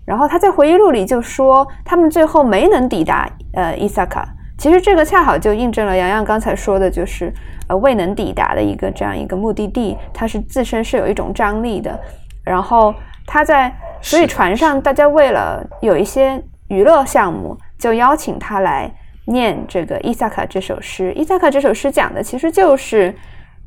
[0.05, 4.27] 然后他在回忆录里就说，他们最后没能抵达呃伊萨卡。
[4.63, 7.33] 其实这个恰好就印证了洋洋刚才说的，就是
[7.67, 11.99] 呃未能抵达的一个这样一个目的地，它是自身是有一种张力的。
[12.45, 12.95] 然后
[13.27, 18.89] 他在，所以船上大家为了有一些娱乐项目，就邀请他来
[19.25, 21.11] 念这个伊萨卡这首诗。
[21.13, 23.13] 伊萨卡这首诗讲的其实就是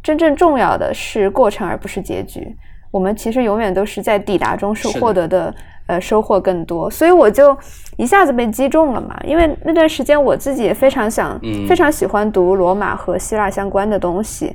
[0.03, 2.57] 真正重要的是过程，而不是结局。
[2.91, 5.55] 我们其实永远都是在抵达中是获得的。
[5.87, 7.57] 呃，收获更多，所以我就
[7.97, 9.17] 一下子被击中了嘛。
[9.25, 14.55] 因为那段时间我自己也非常想，非常喜欢读罗马和希腊相关的东西。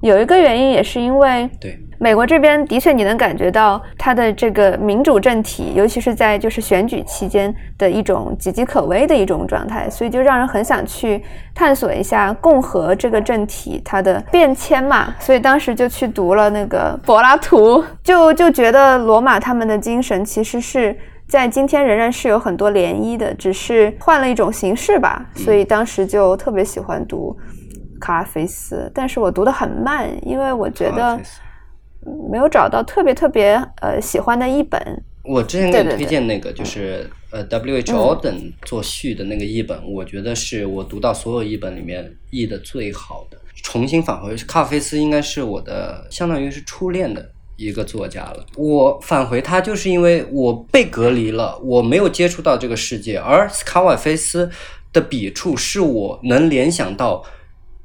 [0.00, 1.78] 有一个原因也是因为，对。
[2.00, 11.20] 美国这边的确，你能感觉到它的这个民主政体，尤其是在就是选举期间的一种岌岌可危的一种状态，所以就让人很想去
[11.52, 15.12] 探索一下共和这个政体它的变迁嘛。
[15.18, 25.26] 所以当时就去读了那个柏拉图，就就觉得罗马他们的精神其实是在今天仍然是有很多涟漪的，只是换了一种形式吧。
[25.34, 27.36] 所以当时就特别喜欢读
[27.98, 31.20] 卡拉菲斯，但是我读的很慢，因为我觉得。
[32.30, 34.80] 没有找到特别特别呃喜欢的译本。
[35.24, 43.36] 我之前给你推荐那个，就是呃 W H Auden 做序的那个译本，我觉得是我读到所有译本里面译的最好的。
[43.62, 48.46] 重新返回卡菲斯，应该是我的相当于是初恋的一个作家了。
[48.56, 54.48] 我返回他，就是因为我被隔离了，我没有接触到这个世界，而卡瓦菲斯
[54.92, 57.22] 的笔触是我能联想到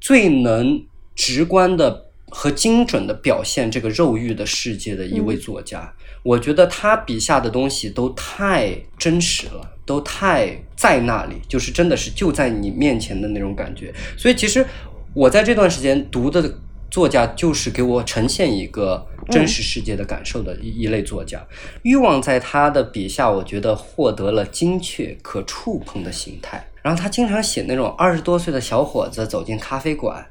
[0.04, 0.86] 最能
[1.16, 2.12] 直观的。
[2.36, 13.94] 和精准的表现这个肉欲的世界的一位作家，我觉得他笔下的东西都太真实了，都太在那里，就是真的是就在你面前的那种感觉。
[14.18, 14.66] 所以其实
[15.14, 16.58] 我在这段时间读的
[16.90, 21.46] 作家，就是给我呈现一个真实世界的感受的一一类作家。
[21.84, 26.66] 欲望在他的笔下，我觉得获得了精确可触碰的形态。
[26.84, 30.24] 然后他经常写那种二十多岁的小伙子走进咖啡馆。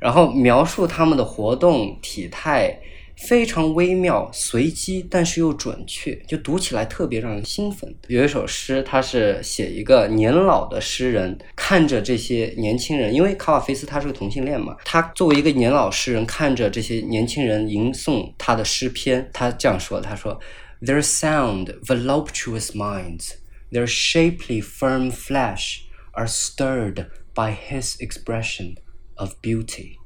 [0.00, 2.76] 然后描述他们的活动体态
[3.16, 7.92] 非常微妙、随机，但是又准确，就读起来特别让人兴奋。
[8.08, 20.38] 有一首诗，他是写一个年老的诗人看着这些年轻人，因为卡瓦菲斯他是个同性恋嘛，他作为一个年老诗人看着这些年轻人吟诵他的诗篇，他这样说：“他说
[20.80, 23.30] ，Their sound voluptuous minds,
[23.72, 25.82] their shapely firm flesh
[26.18, 28.74] are stirred by his expression。”
[29.20, 29.96] Of beauty，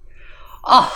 [0.63, 0.89] 啊！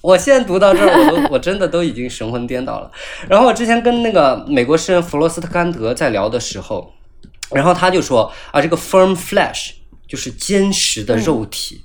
[0.00, 2.90] 我现在读到这儿，我都 我真的都已经神魂颠倒了。
[3.28, 6.92] 然后我之前跟那个美国诗人弗罗斯特甘德在聊的时候，
[7.52, 9.74] 然后他就说啊，这个 firm flesh
[10.08, 11.84] 就是坚实的肉体，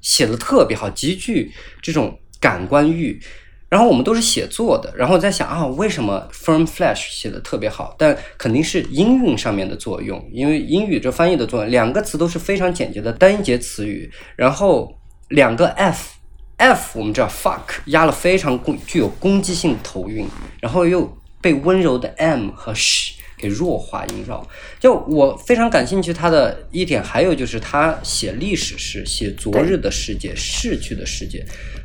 [0.00, 1.52] 写的特别好，极具
[1.82, 3.20] 这种感官欲。
[3.68, 7.94] 然后我们都是写作的，然后在想啊，为什么 firm flash 写的特别好？
[7.98, 14.94] 但肯定是音韵上面的作用，因为英语这翻译的作用，两个词都是非常简洁的单音节词语，然后。
[15.30, 20.26] 两个 f，f 我们知道 fuck 压了非常具有攻击性头韵，
[20.58, 24.46] 然后又被温柔的 m 和 sh 给弱化萦绕。
[24.80, 31.42] 就我非常感兴趣他的一点，还有就是他写历史是，写昨日的世界、逝去的世界。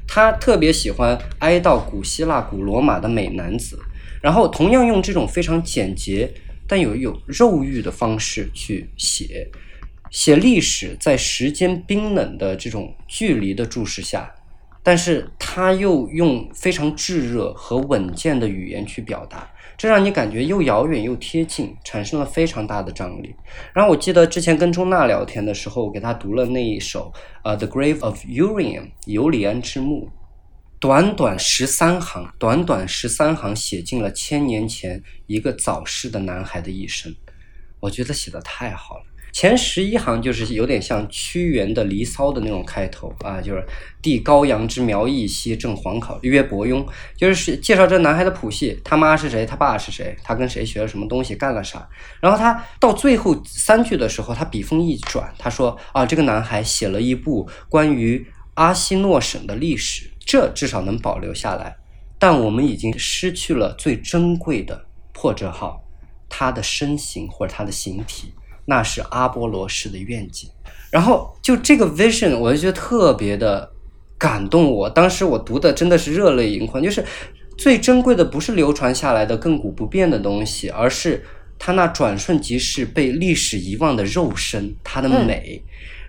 [0.08, 3.80] 他特别喜欢哀悼古希腊、古罗马的美男子，
[4.22, 6.30] 然后同样用这种非常简洁
[6.68, 9.48] 但有有肉欲的方式去写。
[10.12, 14.32] 写历史，在时间冰冷的这种距离的注视下，
[14.84, 23.36] 但是他又用非常炙热和稳健的语言去表达，这让你感觉又遥远又贴近，产生了非常大的张力。
[23.74, 27.12] 然后我记得之前跟钟娜聊天的时候，我给她读了那一首
[27.44, 30.10] 呃《The Grave of Urian》尤里安之墓，
[30.80, 37.16] 短短十三行，短短十三行写尽了千年前一个早逝的男孩的一生，
[37.80, 39.06] 我觉得写的太好了。
[39.34, 43.66] 前十一行就是有点像屈原的《离骚》的那种开头啊，就是
[44.00, 46.86] “帝高阳之苗裔兮，正黄考曰伯庸”，
[47.18, 51.90] 就是介绍这男孩的谱系，他妈是谁，他爸是谁，他跟谁学了什么东西，干了啥。
[52.22, 61.76] 然后他到最后三句的时候，他笔锋一转，他说：“啊，这个男孩写了一部关于阿西诺省的历史，这至少能保留下来。
[62.20, 65.84] 但我们已经失去了最珍贵的破折号，
[66.30, 68.32] 他的身形或者他的形体。”
[68.66, 70.50] 那是阿波罗式的愿景，
[70.90, 73.70] 然后就这个 vision，我就觉得特别的
[74.18, 74.72] 感动。
[74.72, 77.04] 我当时我读的真的是热泪盈眶，就是
[77.58, 81.26] 最珍贵的不是流传下来的亘古不变的东西，而是
[81.60, 85.64] 他那转瞬即逝、被历史遗忘的肉身，它的美。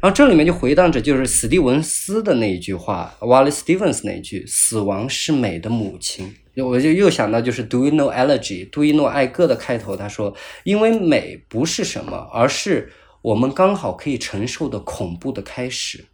[0.05, 6.31] 然后这里面就回荡着就是史蒂文斯的那一句话，Wallace Stevens 那一句“死亡是美的母亲”。
[6.63, 8.69] 我就又想到就是 Do you know elegy？
[8.69, 12.93] 杜伊诺爱歌的开头，他说：“因为美不是什么，而是
[13.23, 16.05] 我们刚好可以承受的恐怖的开始。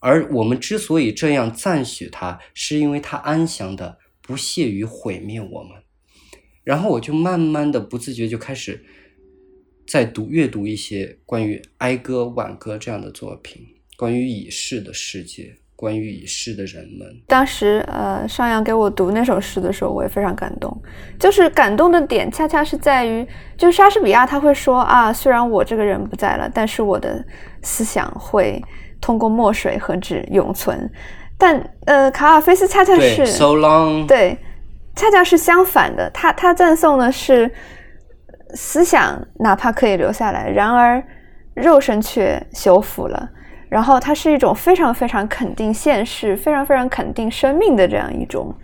[0.00, 5.78] 而我们之所以这样赞许它，是因为它安详的不屑于毁灭我们。”
[6.66, 8.84] 然后我就慢慢的不自觉就开始
[9.86, 13.62] 在读阅读一些关于哀歌、挽歌这样的作品，
[13.96, 15.54] 关于已逝的世界。
[15.78, 20.74] 关于已逝的人们，当时呃，上阳给我读那首诗的时候，我也非常感动。
[21.20, 23.22] 就是感动的点，恰恰是在于，
[23.58, 27.22] 就是莎士比亚他会说啊，虽然我这个人不在了，但是我的
[27.60, 28.58] 思想会
[29.02, 30.90] 通过墨水和纸永存。
[31.36, 34.38] 但呃，卡尔菲斯恰恰是 so long，对，
[34.94, 36.08] 恰恰是相反的。
[36.08, 37.52] 他他赞颂的是
[38.54, 41.02] 思想，哪怕可以留下来，然而
[41.54, 43.30] 肉身却修复了。
[43.68, 48.54] 然后它是一种非常非常肯定现实、非常非常肯定生命的这样一种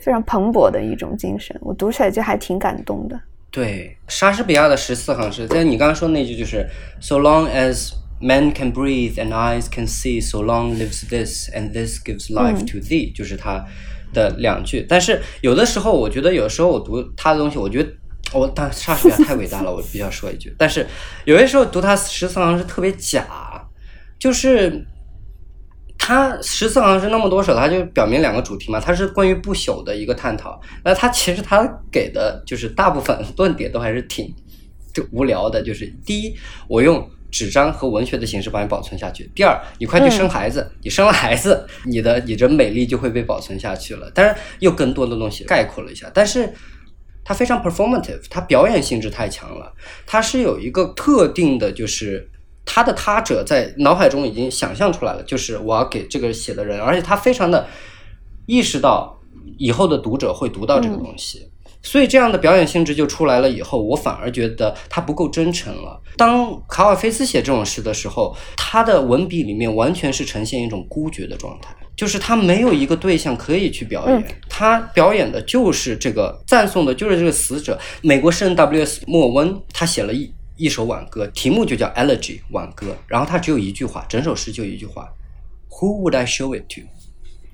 [0.00, 3.18] 非常蓬勃的一种精神，我读起来就还挺感动的。
[3.52, 6.66] 对，莎士比亚的十四行诗，在你刚刚说那句就是
[7.00, 11.72] “So long as men can breathe and eyes can see, so long lives this and
[11.72, 13.64] this gives life to thee”，就是他
[14.12, 14.84] 的两句。
[14.88, 17.90] 但是有的时候，我觉得有时候我读他的东西，我觉得
[18.38, 20.54] 我但莎士比亚太伟大了，我必须要说一句。
[20.58, 20.86] 但是
[21.24, 23.26] 有些时候读他十四行诗特别假。
[24.18, 24.86] 就是
[25.98, 30.60] 他十四行诗那么多首，他就表明两个主题嘛，它是关于不朽的一个探讨。
[30.84, 34.32] 那他其实他给的就是大部分论点都还是挺
[34.94, 35.60] 就无聊的。
[35.60, 36.36] 就是第一，
[36.68, 44.08] 我用纸张和文学的形式把你保存下去；第二，你快去生孩子，你生了孩子，你的你的美丽就会被保存下去了。
[44.14, 46.48] 但是，又更多的东西概括了一下，但是
[47.24, 49.72] 它非常 performative，它表演性质太强了，
[50.06, 52.28] 它是有一个特定的，就是。
[52.64, 57.66] 他的他者在脑海中已经想象出来了，就是我要给这个写的人，而且他非常的
[58.46, 59.20] 意识到
[59.58, 61.50] 以后的读者会读到这个东西，
[61.82, 63.50] 所以这样的表演性质就出来了。
[63.50, 66.00] 以后我反而觉得他不够真诚了。
[66.16, 77.78] 当卡尔菲斯写这种诗的时候，他的文笔里面完全是呈现一种孤绝的状态，就是他没有一个对象可以去表演，他表演的就是这个赞颂的就是这个死者。
[78.02, 79.04] 美国诗人 W.S.
[79.06, 80.34] 莫温他写了一。
[80.56, 85.08] 一首挽歌，题目就叫 Elegy 挽歌，然后他只有一句话，整首诗就一句话
[85.70, 86.82] ，Who would I show it to？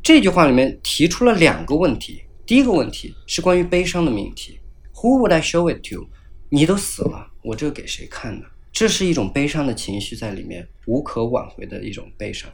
[0.02, 4.58] 这句话里面提出了两个问题，第一个问题是关于悲伤的命题
[4.94, 6.08] ，Who would I show it to？
[6.50, 8.46] 你都死了，我这个给谁看呢？
[8.78, 12.48] 这是一种悲伤的情绪在里面，无可挽回的一种悲伤。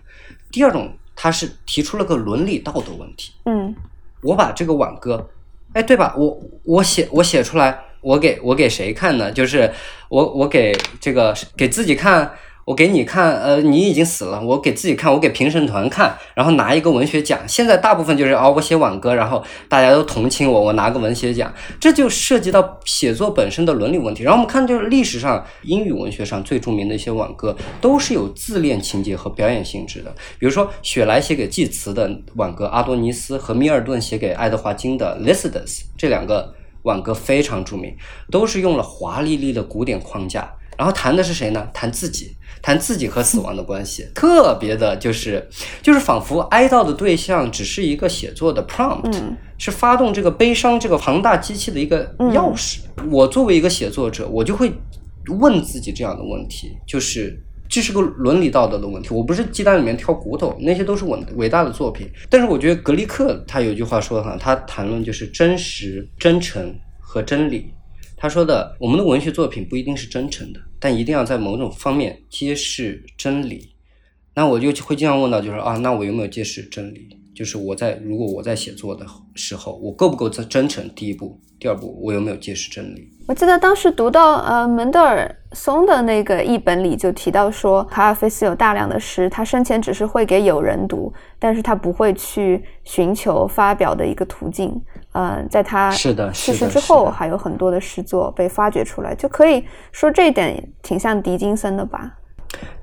[0.51, 3.75] 第二种，他是提出了个伦理道德问题，嗯，
[4.22, 5.29] 我把这个挽歌，
[5.75, 6.14] 哎，对吧？
[6.16, 7.79] 我我写我写出来。
[8.01, 9.31] 我给我给谁看呢？
[9.31, 9.70] 就是
[10.09, 12.35] 我我给这个给自己看，
[12.65, 17.41] 我给你看，呃，你已经死了，我给自己看，我给评审团看，然后拿一个文学奖。
[17.47, 24.23] 现在大部分就是哦，我写挽歌，然后大家都同情我，我拿个文学奖，这就涉及到写作本身的伦理问题。
[24.23, 30.11] 然后我们看，就是历史上英语文学上最著名的一些挽歌，都是有自恋情节和表演性质的。
[30.39, 36.55] 比如说雪莱写给祭词的挽歌《阿多尼斯》和米尔顿写给爱德华金的《Lycidas》这两个。
[36.85, 37.97] 挽歌非常著名，
[38.31, 41.67] 都是用了华丽丽的古典框架，然后谈的是谁呢？
[41.73, 45.47] 谈自己，谈自己和死亡的关系， 特别的就是，
[45.83, 49.15] 就是仿佛哀悼的对象只是一个写作的 prompt，
[49.59, 52.79] 是发动这个悲伤这个庞大机器的一个钥匙。
[53.11, 54.73] 我作为一个写作者，我就会
[55.39, 57.39] 问自己这样的问题，就是。
[57.67, 59.09] 这是个伦理道德的问题。
[59.12, 62.07] 我不是鸡蛋里面挑骨头，那些都是伟伟大的作品。
[62.31, 67.73] 但是我觉得格里克他有句话说的很，他谈论就是真实、真诚和真理。
[68.17, 73.74] 他说的，我们的文学作品不一定是真诚的，但一定要在某种方面揭示真理。
[74.35, 77.09] 那我就会经常问到，就是啊，那我有没有揭示真理？
[77.35, 80.87] 就是我在如果我在写作的时候，我够不够真真诚？
[80.95, 83.09] 第一步，第二步，我有没有揭示真理？
[83.26, 94.78] 我记得当时读到呃门德尔松的那个译本里就提到说，卡尔菲斯有大量的诗，他生前只是会给友人读，但是他不会去寻求发表的一个途径。
[95.15, 102.12] 呃，在他是的逝世之后，还有很多的诗作被发掘出来，就可以说这一点挺像狄金森的吧？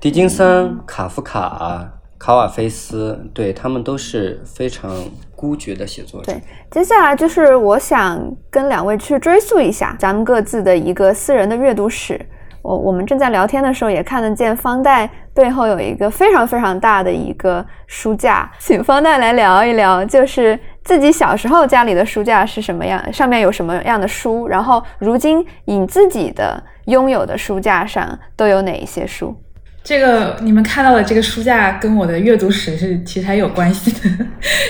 [0.00, 1.88] 狄金森、卡夫卡。
[2.18, 4.92] 卡瓦菲斯，对他们都是非常
[5.34, 6.30] 孤绝的写作者。
[6.30, 8.16] 对，接下来就是我想
[8.48, 12.24] 跟两位去追溯一下咱们各自的一个私人的阅读史。
[12.62, 29.36] 我我们正在聊天的时候，也看得见方代背后有一个非常非常大的一个书架，请方代来聊一聊，就是自己小时候家里的书架是什么样，上面有什么样的书，然后如今你自己的拥有的书架上都有哪一些书？
[29.84, 34.24] 这个你们看到的这个书架跟我的阅读史是其实还有关系的，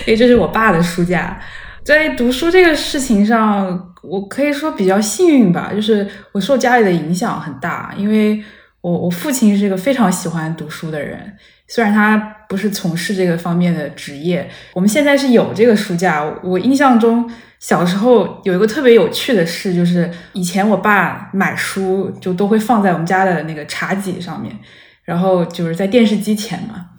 [0.06, 1.38] 因为这是我爸的书架。
[1.84, 8.42] 在读书这个事情上，我可以说比较幸运吧，就是我受家里的影响很大，因为
[8.80, 11.34] 我我父亲是一个非常喜欢读书的人，
[11.66, 12.16] 虽然他
[12.53, 14.46] 不是从事这个方面的职业。
[14.74, 17.26] 我们现在是有这个书架，我印象中
[17.59, 24.55] 小时候有一个特别有趣的事，就是以前我爸买书就都会放在我们家的那个茶几上面，
[25.03, 26.90] 然后就是在电视机前嘛，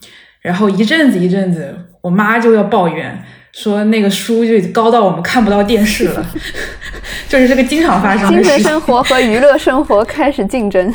[0.41, 3.23] 然后一阵子一阵子，我妈就要抱怨。
[3.53, 6.25] 说那个书就高到我们看不到电视了，
[7.29, 10.93] 就是这个经常发生的精神生活和娱乐生活开始竞争。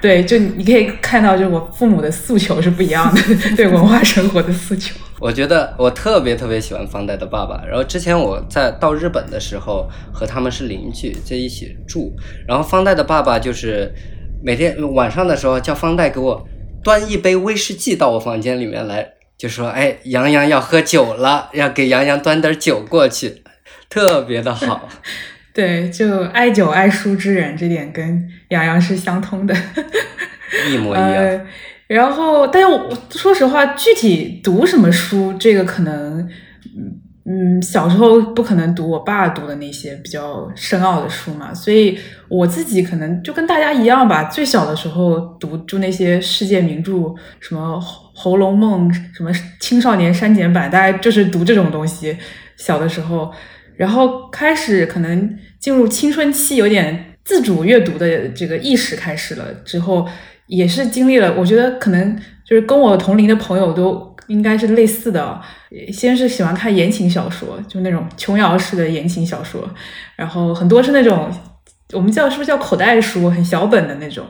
[0.00, 3.22] 对，就你可以看到，就我父母的诉求是不一样的，
[3.56, 4.94] 对文化生活的诉求。
[5.20, 7.62] 我觉得我特别特别喜欢方代的爸爸。
[7.66, 12.12] 然后之前我在到日本的时候，和他们是邻居，在一起住。
[12.46, 13.92] 然后方代的爸爸就是
[14.42, 16.46] 每天晚上的时候叫方代给我
[16.82, 19.15] 端一杯威士忌到我房间里面来。
[19.36, 23.42] 就说哎，杨洋要喝酒了，要给杨洋端点酒过去，
[23.88, 24.88] 特别的好。
[25.52, 29.54] 对，就爱酒爱书之人，这点跟杨洋是相通的，
[30.70, 31.46] 一模 一样。
[31.86, 36.20] 然后，但是我说实话，具体读什么书，这个可能，
[36.76, 37.00] 嗯。
[37.28, 44.22] 嗯，小时候不可能读我爸读的那些比较深奥的书嘛，所以我自己可能就跟大家一样吧。
[44.26, 47.82] 最小的时候读就那些世界名著，什么
[48.16, 52.16] 《红楼梦》，什么青少年删减版，大家就是读这种东西。
[52.56, 53.30] 小的时候，
[53.76, 60.08] 然后开始可能进入青春期，有点自主阅读的这个意识开始了之后，
[60.46, 61.34] 也是经历了。
[61.36, 64.16] 我觉得可能就是跟我同龄的朋友都。
[64.28, 65.40] 应该是类似的，
[65.92, 69.62] 先是喜欢看言情小说，就那种琼瑶式的言情小说，
[70.16, 71.30] 然后很多是那种
[71.92, 74.26] 我们叫是不是叫口袋书，很小本的那种，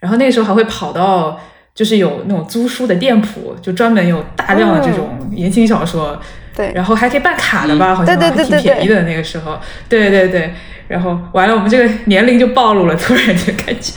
[0.00, 1.40] 然后那个时候还会跑到
[1.78, 6.20] 就是有那种租书的店铺，就专门有大量的这种言情小说，
[6.56, 10.52] 对，然后还可以办卡的吧，好像还挺便宜的那个时候，对对对，
[10.88, 13.92] 然后完了我们这个年龄就暴露了，突然 就感觉。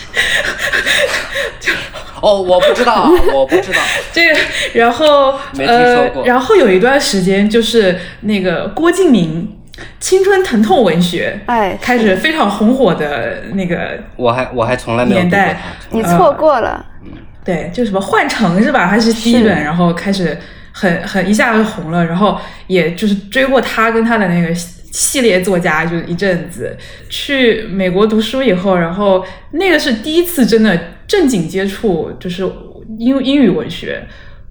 [2.22, 3.80] 哦，我不知道，我不知道
[4.14, 4.40] 这个。
[4.74, 9.58] 然后 呃，然后有一段时间就是那个郭敬明
[10.00, 14.00] 青春疼痛文学，哎，开始非常红火的那个。
[14.18, 15.60] 我还我还从来没有年代，
[15.90, 16.86] 你错过了。
[17.44, 18.88] 对，就什么幻城是吧？
[18.88, 20.38] 还是第一本，然后开始
[20.72, 26.78] 很很一下子红了，然后也就是追过他跟他的那个系列作家，就一阵子。
[27.10, 30.80] 去美国读书以后，然后那个是第一次真的。
[31.12, 32.42] 正经接触就是
[32.98, 34.02] 英英语文学，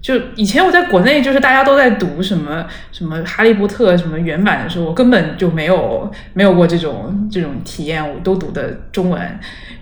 [0.01, 9.21] 就以前我在国内就是大家都在读什么什么哈利波特什么原版的时候，我根本就没有没有过这种这种体验，我都读的中文。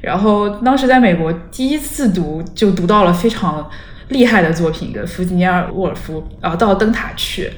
[0.01, 3.69] 然后当时在美国第一次读就读到了非常
[4.09, 7.51] 厉害的作品，跟弗吉尼亚·沃尔夫，然后到灯塔去，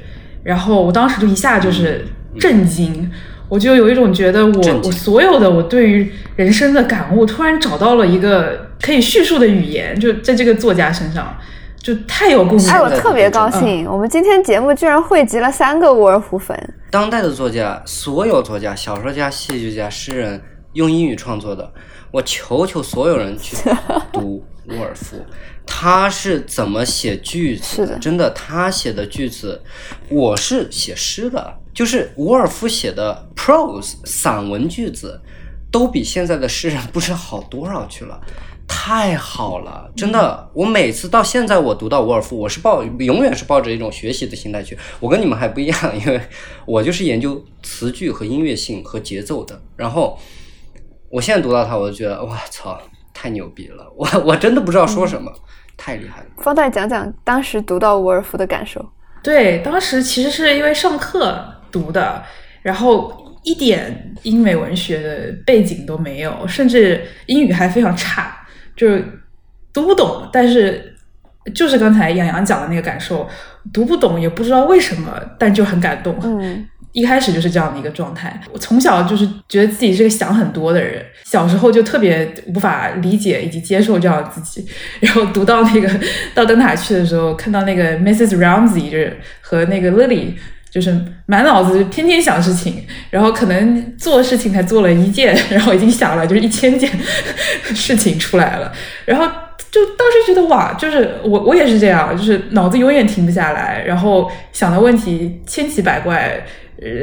[0.42, 2.04] 然后我当时就一下就是
[2.38, 3.10] 震惊。
[3.48, 11.36] 我就有一种觉得，我我所有的我对于人生的感悟，突然找到了一个可以叙述的语言，就在这个作家身上，
[11.82, 12.70] 就太有共鸣。
[12.70, 16.74] 哎，我特别高兴，我们今天节目居然汇集了三个沃尔夫粉。
[16.90, 20.40] 当代的作家，所有作家、小说家、戏剧家、诗人，
[20.74, 21.72] 用英语创作的，
[22.10, 23.56] 我求求所有人去
[24.12, 25.16] 读沃尔夫。
[25.66, 27.98] 他是怎么写句子的？
[27.98, 29.62] 真的，他写的句子，
[30.08, 31.54] 我是写诗的。
[31.72, 35.20] 就是沃尔夫写的 prose 散文句子，
[35.70, 38.20] 都比现在的诗人不知好多少去了，
[38.72, 40.48] 太好了，真的。
[40.54, 44.78] 我每次到现在，我读到伍尔夫，我是抱永远是抱着一种学习的心态去。
[45.00, 46.20] 我跟你们还不一样，因为
[46.64, 49.60] 我就是研究词句和音乐性和节奏的。
[49.76, 50.16] 然后
[51.10, 52.80] 我现在读到他，我就觉得哇操，
[53.12, 53.84] 太牛逼了！
[53.98, 55.30] 我我真的不知道说什么，
[55.76, 56.28] 太厉害了。
[56.38, 58.88] 方代讲讲当时读到伍尔夫的感受。
[59.22, 61.44] 对，当时其实是因为上课。
[61.72, 62.20] 读的，
[62.62, 68.39] 然后一点英美文学的背景都没有，甚至英语还非常差，
[68.76, 69.04] 就是
[69.72, 70.28] 读不懂。
[70.32, 70.94] 但是
[71.54, 73.28] 就是刚才杨洋讲的那个感受，
[73.72, 76.16] 读不懂也不知道为什么，但就很感动。
[76.22, 78.40] 嗯，一开始就是这样的一个状态。
[78.52, 84.66] 我从小就是觉得自己是个想很多的人，小时候就特别无法理解以及接受这样的自己。
[85.00, 85.88] 然后读到那个
[86.34, 88.36] 到灯塔去的时候，看到那个 Mrs.
[88.38, 90.34] Ramsey 就是和那个 Lily。
[90.70, 90.96] 就是
[91.30, 96.90] 满脑子就天天想事情，然后可能做事情才做了一件， 然后已经想了就是一千件
[97.72, 98.72] 事情出来了，
[99.04, 99.24] 然后
[99.70, 106.44] 就当时觉得哇，就是我我也是这样，就是脑子永远停不下来，然后想的问题千奇百怪，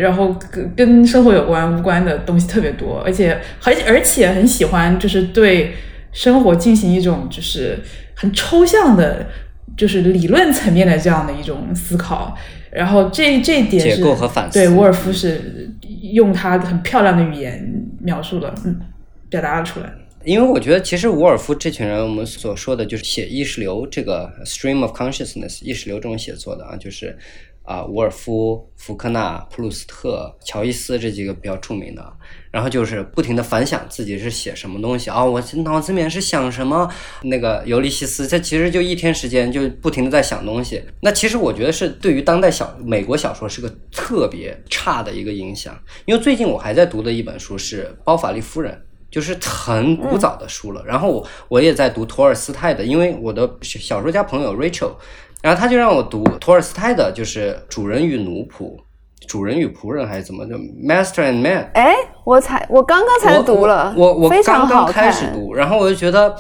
[0.01, 5.73] 然后跟跟生活有关无关的东西特别多，而且而而且很喜欢就是对
[6.11, 7.80] 生活进行一种就是
[8.13, 9.25] 很抽象的，
[9.78, 12.36] 就是理论层面的这样的一种思考。
[12.78, 15.67] 然后这这一点是结构和反思对沃尔夫是
[16.13, 17.67] 用他很漂亮的语言
[17.99, 18.80] 描述了，嗯，
[19.30, 19.91] 表达了出来。
[20.23, 27.17] 因为我觉得，其实伍尔夫这群人，我们所说的就是写意识流这个 stream of consciousness 意识流这种写作的啊，就是
[27.63, 32.13] 啊，伍尔夫、福克纳、普鲁斯特、乔伊斯这几个比较著名的啊。
[32.58, 36.89] 然后就是不停的反想自己是写什么东西啊，我脑子里面是想什么。
[37.22, 40.82] 那个尤利西斯，他其实就一天时间就不停的在想东西。
[41.01, 45.78] 那其实我觉得是对于当代小美国小说是个特别差的一个影响。
[46.05, 48.74] 因为最近我还在读的一本书是《包法利夫人》。
[49.10, 54.91] 就是很古早的书了，然后我我也在读托尔斯泰的，因为我的小说家朋友 Rachel，
[55.41, 58.76] 然后他就让我读托尔斯泰的，就是《主人与奴仆》，
[59.28, 61.69] 主人与仆人还是怎么就，Master and Man。
[61.73, 66.36] 哎，我才我刚刚才读了，我我刚刚开始读，然后我就觉得，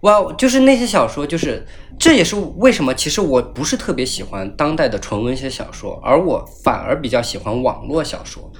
[0.00, 1.66] 哇，就是那些小说，就是
[1.98, 8.50] 这也是为什么，其实我不是特别喜欢当代的纯文学小说，而我反而比较喜欢网络小说。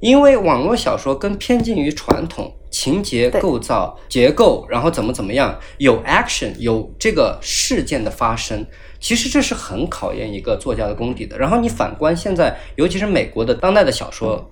[0.00, 8.66] 因为网络小说更偏近于传统情节构造、结构，然后怎么怎么样，有 action，有这个事件的发生。
[9.04, 11.36] 其实这是很考验一个作家的功底的。
[11.36, 14.50] 然后你反观现在，尤其是美国的当代的小说，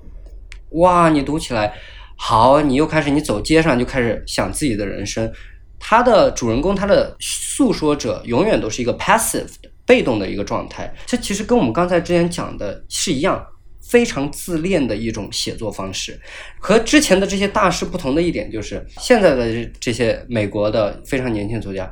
[0.72, 1.72] 哇，你读起来
[2.18, 5.32] 好，你又开始你走街上就开始想自己的人生。
[5.78, 10.92] 他的主人公，他的诉说者永远都是一个 passive 的被动的一个状态。
[11.07, 13.42] 这其实跟我们刚才之前讲的是一样，
[13.80, 16.20] 非常自恋的一种写作方式。
[16.59, 21.90] 和之前的这些大师不同的一点就是，现在的这这些美国的非常年轻的作家，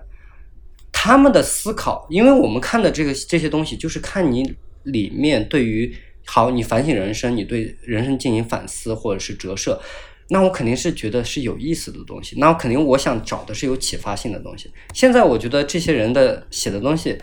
[1.03, 5.97] 他们的思考，因为我们看的这个这些东西，就是看你里面对于
[6.27, 9.81] 好，你反省人生，你对人生进行反思或者是折射，
[10.29, 14.71] 那我肯定是觉得是有意思的东西，那我肯定我想找的是有启发性的东西。
[14.93, 17.17] 现在我觉得这些人的写的东西，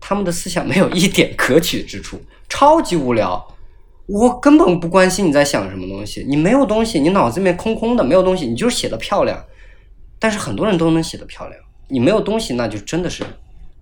[0.00, 2.18] 他们的思想没有一点可取之处，
[2.48, 3.46] 超级无聊。
[4.06, 9.44] 我根本不关心你在想什么东西，你没有东西，你脑子里面空空的，没有东西，你就是写的漂亮。
[10.18, 11.60] 但是很多人都能写的漂亮，
[11.90, 13.24] 你没有东西，那就真的是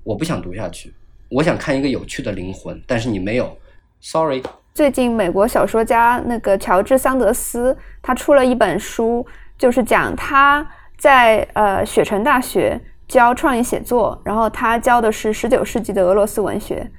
[0.02, 0.92] 我不想读下去。
[1.28, 3.56] 我想看一个有趣的灵魂，但是你没有
[4.00, 4.42] ，sorry。
[4.74, 9.26] 最近美国小说家那个乔治桑德斯，他出了一本书，
[9.58, 16.90] 就是讲他在呃雪城大学教创意写作，然后他教的是十九世纪的俄罗斯文学，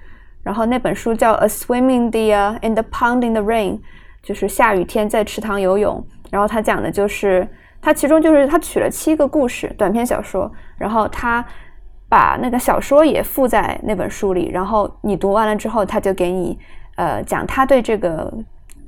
[0.43, 3.77] 然后那本书叫《A Swim in the、uh, in the Pond in the Rain》，
[4.21, 7.47] 就是下雨天在池塘游泳，然后他讲的就是
[7.81, 11.43] 他其中就是他取了七个故事短篇小说，然后他
[12.09, 16.57] 把那个小说也附在那本书里，然后你读完了之后，他就给你
[16.95, 18.33] 呃讲他对这个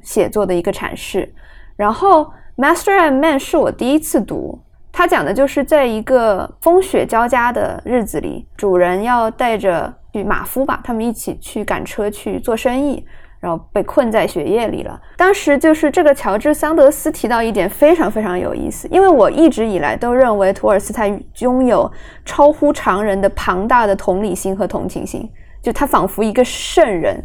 [0.02, 1.34] 写作的一个阐释。
[1.76, 2.26] 然后
[2.58, 4.60] 《Master and Man》是我第一次读，
[4.92, 13.06] 他讲的就是在一个风雪交加的日子里，主人要带着与马夫吧，他们一起去赶车去做生意。
[13.42, 14.98] 然后被困在血液里了。
[15.18, 21.92] 当时就是这个乔治桑德斯提到一点非常非常有意思，因为我一直以来都认为托尔斯泰拥有
[22.24, 25.30] 超乎常人的庞大的同理心和同情心，
[25.62, 27.22] 就他仿佛一个圣人。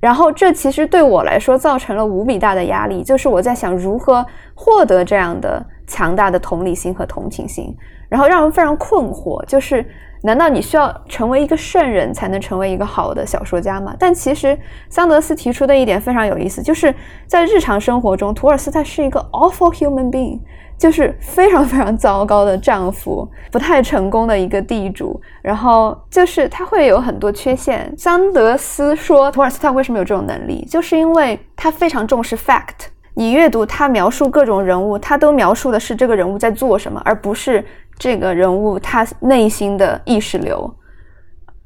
[0.00, 4.24] 然后这其实对我来说造成了无比大的压力，就是我在想如何
[4.54, 7.76] 获得这样的强大的同理心和同情心，
[8.08, 9.84] 然后让人非常困惑，就是
[10.22, 13.94] 难道你需要成为一个圣人才能成为一个好的小说家吗？
[13.98, 14.58] 但其实
[14.88, 16.94] 桑德斯提出的一点非常有意思，就是
[17.26, 20.40] 在日常生活中，托尔斯泰是一个 awful human being。
[20.78, 27.92] 就是非常非常糟糕的丈夫，不太成功的一个地主，然后就是他会有很多缺陷。
[27.98, 32.86] 桑德斯说，托尔斯泰为什么有这种能力，就是因为他非常重视 fact。
[33.12, 37.62] 你阅读他描述各种人物，他都描述的是这个人物在做什么，而不是
[38.00, 40.74] 这个人物他内心的意识流。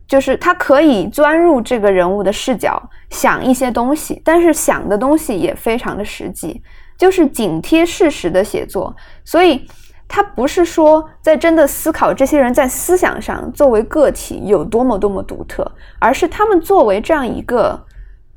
[0.07, 6.63] 就是他可以钻入这个人物的视角，想一些东西，但是想的东西也非常的实际。
[6.99, 9.67] 就是紧贴事实的写作，所以
[10.07, 15.67] 他不是说在真的思考这些人在思想上作为个体有多么多么独特，
[15.99, 17.83] 而是他们作为这样一个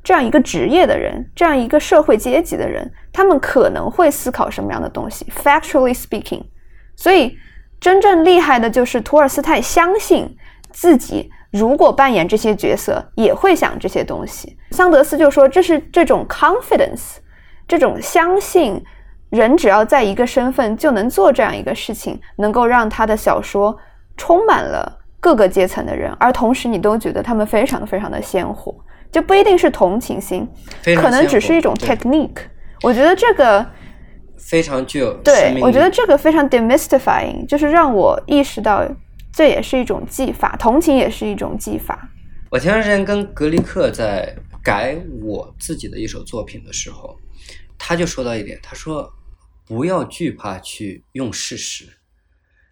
[0.02, 6.42] 这样一个职业的人，这样一个社会阶级的人，他们可能会思考什么样的东西，factually speaking。
[6.96, 7.36] 所以
[7.80, 10.36] 真正厉害的就是托尔斯泰相信
[10.70, 14.58] 自己如果扮演这些角色，也会想这些东西。
[14.72, 17.16] 桑德斯就说，这是这种 confidence，
[17.66, 18.82] 这种相信
[19.30, 23.76] 人只要在一个身份就能做这样一个事情，能够让他的小说
[24.16, 28.74] 充满了各个阶层的人，而同时你都觉得他们非常非常的鲜活，
[29.10, 30.46] 就不一定是同情心，
[30.96, 32.40] 可能只是一种 technique。
[32.82, 33.64] 我觉得这个
[34.38, 38.88] 非常具有对，我觉得这个非常 demystifying，就是让我意识到。
[39.30, 42.10] 这也是一种技法，同情也是一种技法。
[42.50, 44.34] 我前段时间跟格里克在
[44.64, 47.16] 改我自己的一首作品的时候，
[47.78, 49.08] 他就说到一点，他说
[49.64, 51.84] 不要惧怕去用事实。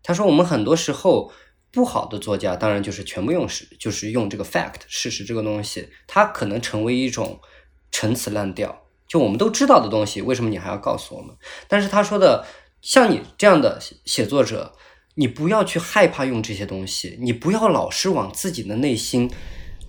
[0.03, 1.31] 他说我们很多时候
[1.71, 7.39] 不好的作家，当然就是全部用事，就是用这个 fact 事实这个东西，它可能成为一种
[7.93, 8.86] 陈词滥调。
[9.09, 11.35] 就我们都知道的东西，为什么你还要告诉我们？
[11.69, 12.45] 但是他说的，
[12.81, 14.73] 像你这样的写作者。
[15.19, 19.31] 你不要去害怕用这些东西，你不要老是往自己的内心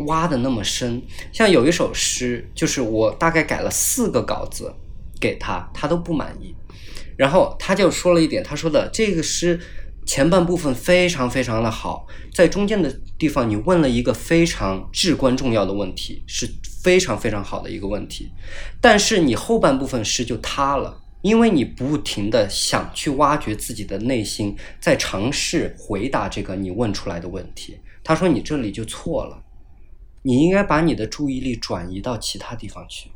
[0.06, 1.02] 挖的那么深。
[1.34, 4.74] 像有一首诗，就是我大概改了四个稿子
[5.20, 6.56] 给他，他都不满意。
[7.18, 9.60] 然后他就说了一点，他说的这个诗
[10.06, 12.90] 前半部分非常非常的好，在中间的
[13.20, 16.48] 地方你问了一个非常至关重要的问题，是
[16.88, 18.32] 非常非常好的一个问题，
[18.80, 21.04] 但是你后半部分诗就塌了。
[21.22, 27.78] 因为你不停的想去挖掘自己的内心，在尝试回答这个你问出来的问题。
[28.06, 29.44] 他说你这里就错了，
[30.22, 33.10] 你应该把你的注意力转移到其他地方去。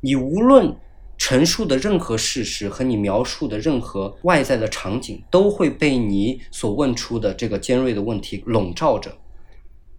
[0.00, 0.74] 你无论
[1.18, 9.18] 陈述的任何事实和你描述的任何外在的场景，都会被你所问出的这个尖锐的问题笼罩着。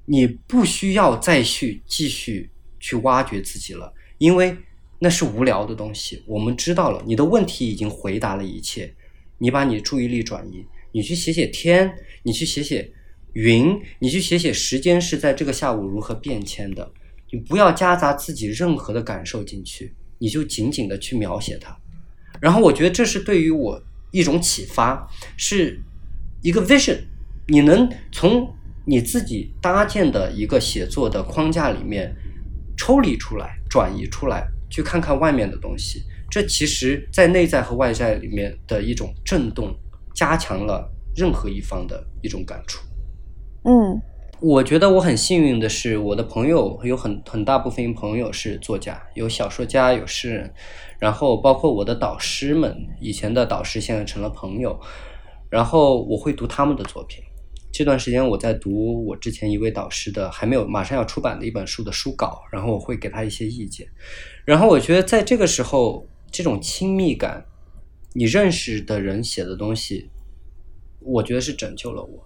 [0.06, 2.50] 你不需要再去继续
[2.84, 4.54] 去挖掘自己了，因为。
[5.00, 7.04] 那是无聊的东西，我们知道了。
[7.06, 8.90] 你的问题已经回答了一切，
[9.38, 12.90] 你把你注意力转移，你去写写天，你去写写
[13.34, 16.90] 云，你去写写时间是在这个下午如何变迁的。
[17.32, 21.78] 你不要夹杂自己任何的感受进去，你就紧紧的去描写它。
[22.40, 25.06] 然后我觉得这是对于我一种启发，
[25.36, 25.82] 是
[26.42, 26.98] 一个 vision。
[27.50, 28.56] 你能从
[28.86, 32.16] 你自己搭建的一个写作的框架里面
[32.78, 34.48] 抽离出来，转移出来。
[34.70, 36.02] 去看看外面的东西，
[36.32, 39.72] 这其实在内在和外在里面的一种震动，
[40.16, 42.84] 加强了任何一方的一种感触。
[43.66, 44.02] 嗯，
[44.40, 50.52] 我觉得我很幸运的是，我的朋友有很很大部分朋友是作家，有小说家，有诗人，
[50.98, 54.76] 然后包括我的导师们，以前的导师现在成了朋友，
[55.52, 57.23] 然后我会读他们的作品。
[57.74, 63.88] 这段时间我在读我之前一位导师的还没有马上要出版的一本书的书稿，然后我会给他一些意见。
[64.46, 67.44] 然后我觉得在这个时候，这种亲密感，
[68.14, 70.12] 你认识的人写的东西，
[71.00, 72.24] 我觉得是拯救了我。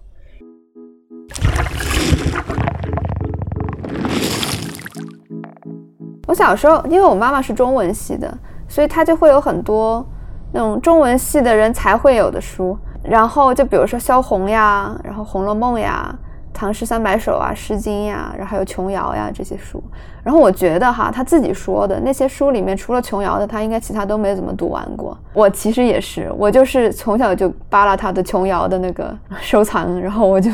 [6.26, 8.38] 我小时候，因为我妈妈是中文系的，
[8.68, 10.06] 所以她就会有很多
[10.52, 12.78] 那种中文系的人才会有的书。
[13.08, 16.14] 然后就比如说萧红呀，然后《红楼梦》呀，
[16.54, 19.82] 《唐诗三百首》啊，《诗经》呀，然后还有琼瑶呀这些书。
[20.22, 25.16] 然后我觉得哈，他自己说的那些书里面，除了琼瑶的，他应该其他都没怎么读完过。
[25.32, 30.50] 我其实也是，我就是从小就扒拉他的琼瑶的那个 收藏，然后我就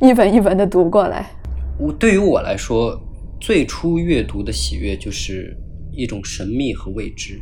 [0.00, 1.24] 一本一本的读过来。
[1.78, 3.00] 我对于我来说，
[3.40, 5.56] 最初阅读的喜悦就是
[5.90, 7.40] 一种神秘和未知。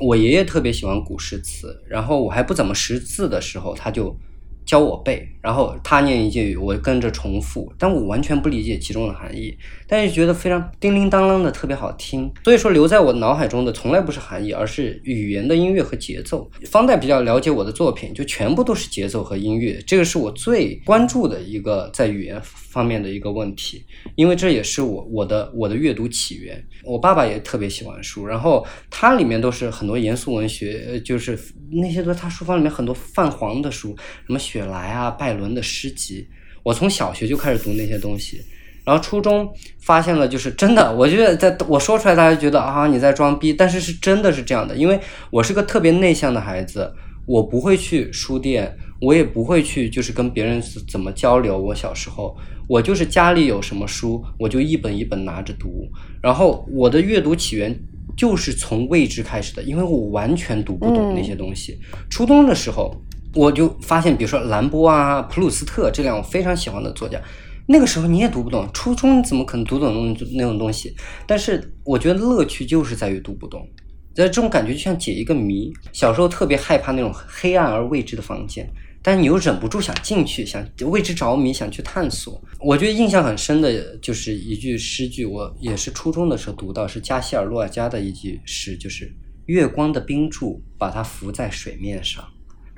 [0.00, 4.16] 我爷爷特别喜欢古诗词，然后我还不怎么识字的时候，他就
[4.64, 12.30] 教我背，然后他念一句，我跟着重复，但我完全不理解其中的含义，但是觉得非常叮铃当啷的特别好听。
[12.44, 16.50] 所以说，留在我脑海中的从来不是含义，而是语言的音乐和节奏。
[16.66, 23.84] 方代比较了解我的作品，就全部都是节奏和音乐，这个是我最关注的一个在语言方面的一个问题，
[24.16, 26.62] 因为这也是我我的我的阅读起源。
[26.84, 31.38] 我爸爸也特别喜欢书，然后它里面都是很多严肃文学，就是
[31.70, 36.26] 那些都他书房里面很多泛黄的书，什么雪莱啊、拜伦的诗集。
[36.62, 38.40] 我从小学就开始读那些东西，
[38.84, 39.50] 然后初中
[39.80, 45.00] 发现了，就是真的，我觉得在我说出来，大家觉得啊你在装逼，但是是真的是这样的，因为
[45.30, 46.92] 我是个特别内向的孩子，
[47.26, 51.58] 我不会去书店，我也不会去就是跟别人怎么交流。
[51.58, 52.36] 我小时候。
[52.68, 55.90] 我就是家里有什么书，我就一本一本拿着读。
[56.22, 57.76] 然后我的阅读起源
[58.16, 61.80] 就是从未知开始的，因为我完全读不懂那些东西。
[62.08, 62.94] 初中的时候，
[63.34, 67.20] 我就发现，比如说兰波啊、普鲁斯特这两我非常喜欢的作家，
[67.66, 70.94] 那个时候你也读不懂，初中怎么可能读懂那种那种东西？
[71.26, 73.68] 但是我觉得乐趣就是在于读不懂，
[74.14, 75.72] 在这种感觉就像解一个谜。
[75.92, 78.68] 小时候特别害怕那种黑暗而未知的房间。
[79.02, 82.38] 但是你又忍不住想进去，想为之着迷，想去探索。
[82.58, 89.10] 我觉得印象很深的就是一句诗句，我也是初中的时候读到，是加西尔·洛尔加的一句诗，就是
[89.46, 92.22] “月光的冰柱把它浮在水面上”。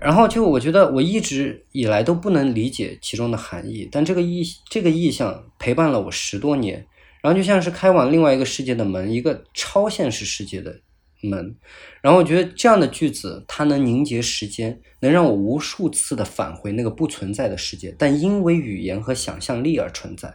[0.02, 6.86] 然后就我觉得我一直以来都不能理解其中的含义，但这个意这个意象陪伴了我十多年，
[7.20, 10.80] 然后就像是开往另外一个世界的门，一个超现实世界的。
[11.24, 11.54] 门，
[12.00, 20.34] 然后我觉得这样的句子，它能凝结时间，能让我无数次的返回那个不存在的世界，但因为语言和想象力而存在。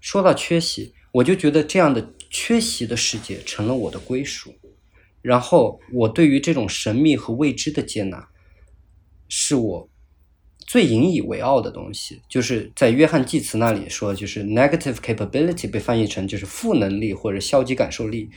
[0.00, 4.54] 说到缺席，我就觉得这样的缺席的世界成了我的归属。
[5.20, 8.26] 然后我对于这种神秘和未知的接纳，
[9.28, 9.88] 是我
[10.66, 12.20] 最引以为傲的东西。
[12.28, 18.28] 就是在约翰济慈那里说，就是 negative capability 被翻译成就是负能力或者消极感受力。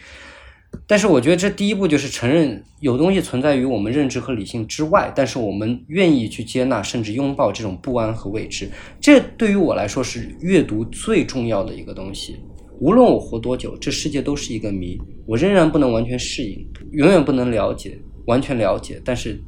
[0.88, 8.70] 但是我觉得这第一步就是承认有东西存在于我们认知和理性之外，但是我们愿意去接纳甚至拥抱这种不安和未知。
[9.02, 12.38] 这对于我来说是阅读最重要的一个东西。
[12.80, 19.44] 无论我活多久，这世界都是一个谜，我仍然不能完全适应，永远不能了解，完全了解，但是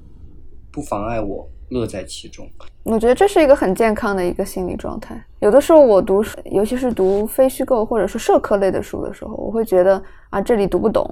[0.74, 1.48] 不妨碍我。
[1.70, 2.48] 乐在其中，
[2.84, 5.20] 我觉得这是一个很健康的一个心理状态。
[5.40, 10.00] 有的时候我读，尤其是读非虚构或者是社科类的书的时候，我会觉得
[10.30, 11.10] 啊，这里读不懂，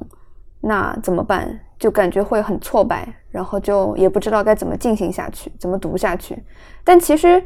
[0.60, 1.60] 那怎么办？
[1.80, 6.38] 就感觉会很挫败，然后就也不知道该怎么进行下去，怎么读下去。
[6.84, 7.44] 但其实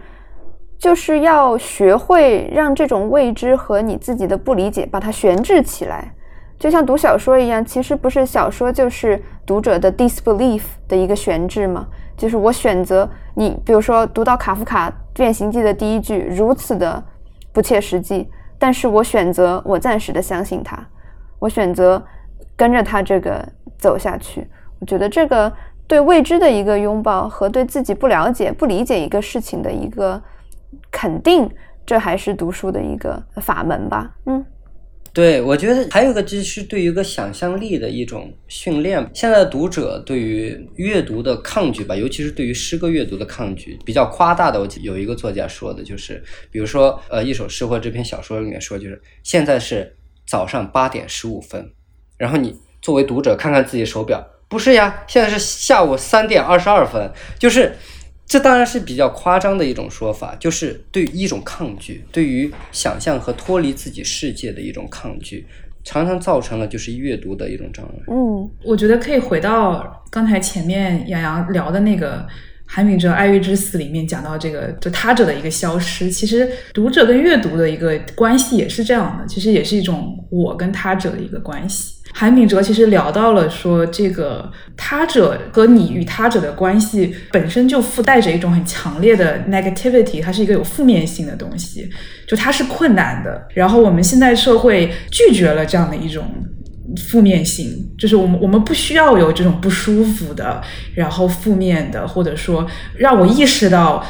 [0.78, 6.14] 就是要学会让这种未知和你自己的不理解把它悬置起来，
[6.60, 7.64] 就像读小说一样。
[7.64, 11.88] 其实不是小说就是读者的 disbelief 的一个悬置吗？
[12.18, 17.04] 就是我选择你，比如说读到卡夫卡《变形记》的第一句如此的
[17.52, 20.78] 不切实际，但是我选择我暂时的相信他，
[21.40, 22.02] 我选择
[22.56, 23.48] 跟着他这个
[23.78, 24.48] 走下去。
[24.80, 25.52] 我觉得这个
[25.88, 30.22] 对未知的一个拥抱和对自己不了解、不理解一个事情的一个
[30.92, 31.50] 肯定，
[31.86, 34.12] 这还是读书的一个法门吧。
[34.26, 34.46] 嗯。
[35.16, 39.00] 对，我觉得还有一个就是对于一个想象力的一种训练。
[39.14, 44.60] 现在的读者对于阅读的抗拒吧，尤其是对于诗歌阅读的抗拒，比较夸大的。
[44.60, 49.96] 我有一个作家说的，就是比如说，呃，一首诗或这篇小说里面说，就是现在是
[50.28, 51.72] 早上八点十五分，
[52.18, 57.10] 然后你作为读者看看自己手表，不是呀，现在是下午三点二十二分，
[57.40, 57.74] 就是。
[58.28, 65.46] 这当然是比较夸张的一种说法，就是对一种抗拒，对于想象和脱离自己世界的一种抗拒，
[65.84, 67.94] 常常造成了就是阅读的一种障碍。
[68.08, 72.28] 嗯，我觉得可以回到刚才前面杨洋聊的那个
[72.68, 76.10] 韩炳哲《爱欲之死》里面讲到这个，就他者的一个消失。
[76.10, 81.94] 其实读者跟阅读的一个关系也是这样的，其实也是一种我跟他者的一个关系。
[82.18, 91.90] 韩炳哲其实聊到了说，这个他者和你与他者的关系本身就附带着一种很强烈的 negativity，它是一个有负面性的东西，
[92.26, 93.48] 就它是困难的。
[93.54, 96.26] 然后我们现在社会拒绝了这样的一种
[97.10, 97.68] 负面性，
[97.98, 100.62] 就是我们我们不需要有这种不舒服的，
[100.94, 102.66] 然后负面的，或者说
[102.98, 104.04] 让我意识到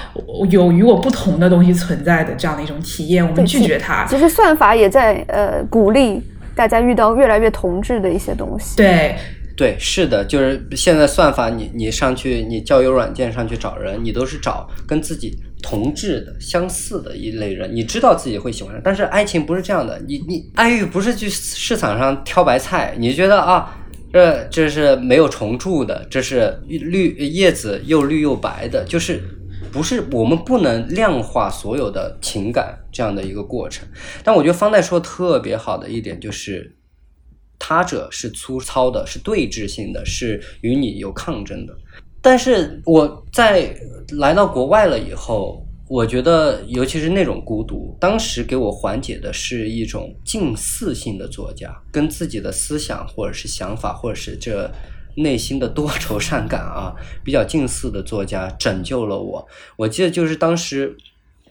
[0.50, 4.06] 有与我不同的东西存在的这样的一种体验，我们拒绝它。
[4.06, 6.22] 其实算法也在呃鼓励。
[6.58, 9.14] 大家遇到越来越同质的一些东西，对，
[9.56, 18.80] 对，是的，就是现在算法，你你上去，你交友软件上去找人，你都是找跟自己同质的、相似的一类人，你知道自己会喜欢。
[18.84, 23.78] 但是爱情不是这样的，你你爱欲不是去市场上挑白菜，你觉得啊，
[24.12, 29.22] 这这是没有虫蛀的，这是绿叶子又绿又白的，就是。
[29.72, 33.86] 不是我们不能量化所有的情感这样的一个过程，
[34.24, 36.74] 但我觉得方代说特别好的一点就是，
[37.60, 41.76] 他者是粗糙的，是对峙性的，是与你有抗争的。
[42.22, 43.76] 但是我在
[44.18, 54.72] 来到国外了以后，我觉得尤其是那种孤独，当时给我缓解的是一种近似性的作家，跟自己的思想或者是想法，或者是这。
[55.18, 56.94] 内心的多愁善感啊，
[57.24, 59.48] 比较近似的作家拯救了我。
[59.78, 60.94] 我记得就是当时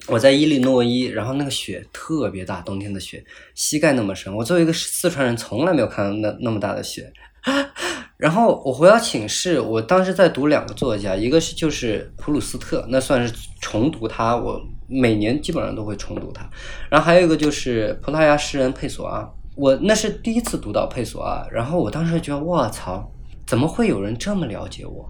[0.06, 3.24] 我在伊利诺伊，然后那个雪特别大，冬天的雪
[3.54, 4.34] 膝盖那么深。
[4.34, 7.12] 我作为一个四川人，从来没有看到那那么大的雪。
[8.16, 16.48] 然后我回到寝室，我当时在读两个作家，一个是就是普鲁斯特，那算是重读他，我每年基本上都会重读他。
[16.88, 23.10] 然后还有一个就是葡萄牙诗人佩索阿，我那是第一次读到佩索阿，然后我当时觉得卧槽。
[23.46, 25.06] 怎么会有人这么了解我？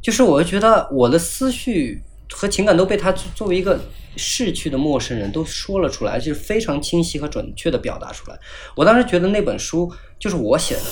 [0.00, 2.00] 就是我觉得我的思绪
[2.32, 3.80] 和情感都被他作为一个
[4.16, 8.38] 逝去的陌生人都说了出来，就是非常清晰和准确的表达出来。
[8.74, 10.82] 我当时觉得那本书就是我写的。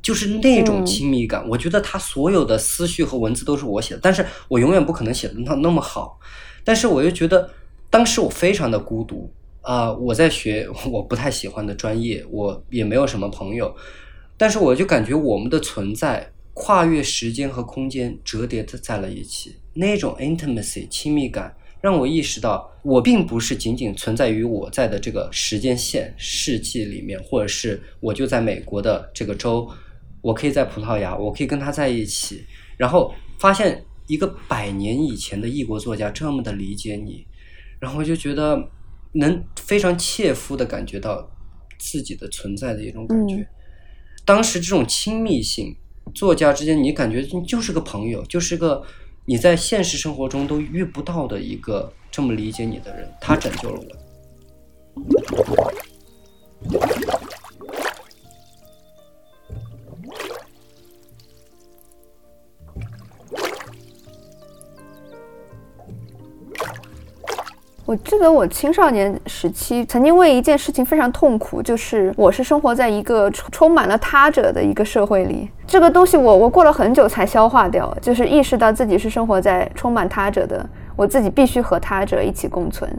[0.00, 1.46] 就是那种亲密感。
[1.46, 6.18] 我觉得他所有的思绪和文字都是我写的，但是我永远不可能写的那那么好。
[6.64, 7.50] 但是我又觉得，
[7.90, 13.76] 当时我非常的孤独啊、我在学我不太喜欢的专业，我也没有什么朋友，
[14.38, 21.54] 但是我就感觉我们的存在跨越时间和空间，折叠的在了一起，那种 intimacy 亲密感。
[21.80, 29.70] 让我意识到，我并不是仅仅存在于我在的这个时间线、世纪里面，或者是我就在美国的这个州，
[30.20, 32.44] 我可以在葡萄牙，我可以跟他在一起，
[32.76, 37.24] 然后发现一个百年以前的异国作家这么的理解你，
[37.78, 38.60] 然后我就觉得
[39.12, 41.30] 能非常切肤的感觉到
[41.78, 43.36] 自己的存在的一种感觉。
[43.36, 43.46] 嗯
[44.24, 45.74] 当时这种亲密性，
[46.12, 48.82] 作家之间，你感觉你就是个朋友，就是个
[49.28, 53.86] 你在现实生活中都遇不到的一个这么理解你的人，他拯救了我。
[67.88, 75.48] 我记得我青少年时期曾经为一件事情非常痛苦，就是我是生活在一个充满了他者的一个社会里。
[75.66, 82.94] 这个东西我我过了很久才消化掉，就是意识到自己是生活在充满他者的，我自己必须和他者一起共存。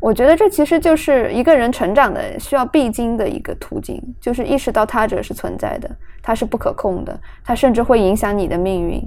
[0.00, 5.90] 我觉得这其实就是一个人成长的需要必经的一个途径，就是意识到他者是存在的，
[6.22, 9.02] 他是不可控的，他甚至会影响你的命运。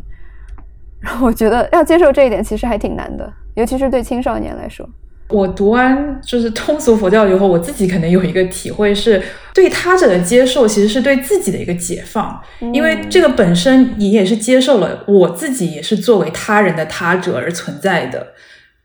[1.00, 4.88] 然 后我觉得要接受这一点其实还挺难的，尤其是对青少年来说。
[5.30, 9.24] 我读完就是通俗佛教以后，我自己可能有一个体会是，
[9.54, 12.38] 对他者的接受其实是对自己的一个解放，
[12.74, 18.34] 因为这个本身你也是接受了我自己也是作为他人的他者而存在的，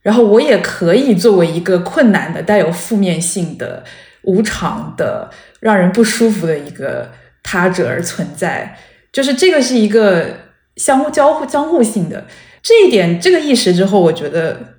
[0.02, 3.82] 然后我也可以作为一个困难的、带有负面性的、
[4.22, 7.10] 无常的、让人不舒服的一个
[7.42, 8.78] 他者而存在，
[9.10, 10.28] 就是这个是一个
[10.76, 12.24] 相互交互、相互性的
[12.66, 14.74] 这一点，这个意识之后，我觉得。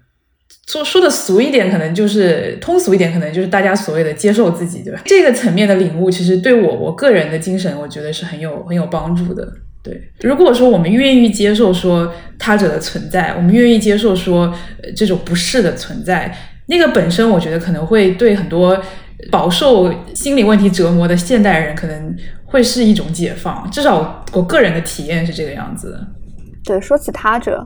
[0.68, 5.02] 说说的俗一点，可能就是通俗一点，可能就是大家所谓的接受自己，对吧？
[5.06, 9.48] 这个层面的领悟，其实对我我个人的精神，我觉得是很有很有帮助的。
[9.82, 16.36] 对，如果说我们愿意接受说他者的存在，我们愿意接受说、呃、这种不适的存在，
[16.66, 18.78] 那个本身，我觉得可能会对很多
[19.32, 22.14] 饱受心理问题折磨的现代人，可能
[22.44, 23.72] 会是一种解放。
[23.72, 26.08] 至少我我个人的体验是这个样子的。
[26.66, 27.66] 对，说起他者，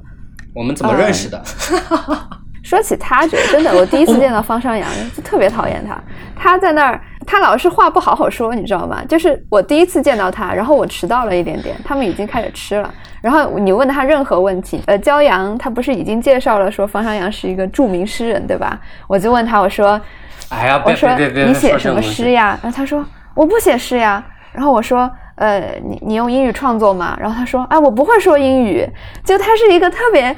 [0.53, 1.41] 我们怎么认识的？
[2.63, 5.99] 说起他觉得，真的，我第一次见到方商阳就特别讨厌他。
[6.35, 9.03] 他在那儿，他老是话不好好说，你知道吗？
[9.09, 12.93] 就是我第一次见到他，然后我迟到了一点点，他们已经开始吃了。
[13.21, 18.79] 然后你问他任何问题，呃，焦阳他不是已经介绍了说方商阳是一个著名诗人，对吧？
[19.07, 19.99] 我就问他，我说，
[20.49, 22.57] 哎呀，我说别别别别，你写什么诗呀？
[22.61, 24.23] 然后他说我不写诗呀。
[24.53, 27.17] 然后我说，呃，你你用英语创作吗？
[27.19, 28.87] 然后他说，啊，我不会说英语。
[29.23, 30.35] 就他是一个特别，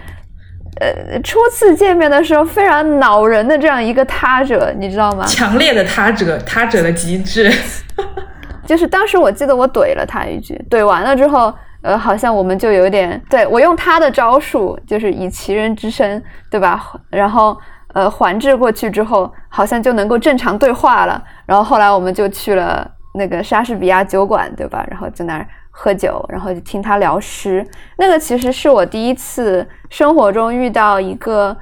[0.79, 5.25] 呃，初次见面的时候非常恼人的这样一个他者，你知道吗？
[5.25, 7.51] 强烈的他者，他者的极致。
[8.65, 16.81] 就是当时我记得我怼了他一句，怼完了之后，呃，好像我们就有点对我用他的招数，就是以其人之身，对吧？
[17.09, 17.57] 然后
[17.93, 21.21] 呃环制过去之后，好像就能够正常对话了。
[21.45, 24.85] 然后后来我们就去了那个莎士比亚酒馆，对吧？
[24.89, 27.65] 然后在那儿喝酒，然后就听他聊诗。
[27.97, 31.55] 那个其实是我第一次生活中遇到一个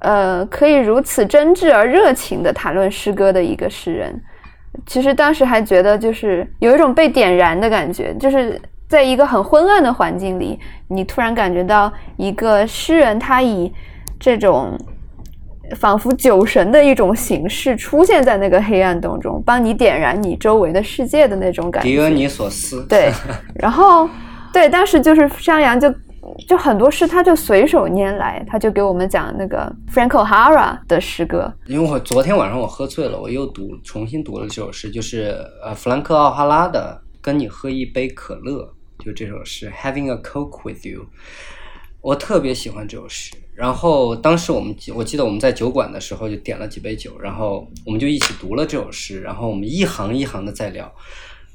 [0.00, 4.22] 呃可以如此真挚而热情的谈论诗歌的一个诗人。
[4.86, 13.72] 其实当时还觉得就是有一种被点燃的感觉，就是在一个很昏暗的环境里，你突然感觉到一个诗人他以
[14.20, 14.78] 这种
[15.76, 21.88] 仿佛酒神的一种形式出现在那个黑暗当中，帮你点燃你周围的世界的那种感觉。
[21.88, 23.12] 狄俄尼索斯，对，
[23.54, 24.08] 然后
[24.52, 25.92] 对，当时就是山羊就
[26.46, 31.52] 就很多诗，他就随手拈来，他就给我们讲那个 Frank O'Hara 的诗歌。
[31.66, 38.72] 因为我昨天晚上我喝醉了，我又读重新读了这首诗，就是呃弗兰克奥哈拉的《跟你喝一杯可乐》，
[39.04, 41.06] 就这首诗 Having a Coke with You，
[42.00, 43.34] 我特别喜欢这首诗。
[43.58, 50.88] 然后当时我们我记得我们在酒馆的时候就点了几杯酒，然后我们就一起读了这首诗，然后我们一行一行的在聊。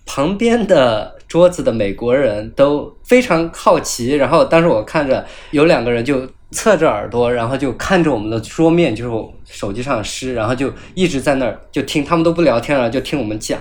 [0.06, 13.58] 旁边的桌子的美国人都非常好奇，然后当时我看着有两个人就侧着耳朵，然后就看着我们的桌面，就是我手机上的诗，然后就一直在那儿就听，他们都不聊天了，就听我们讲。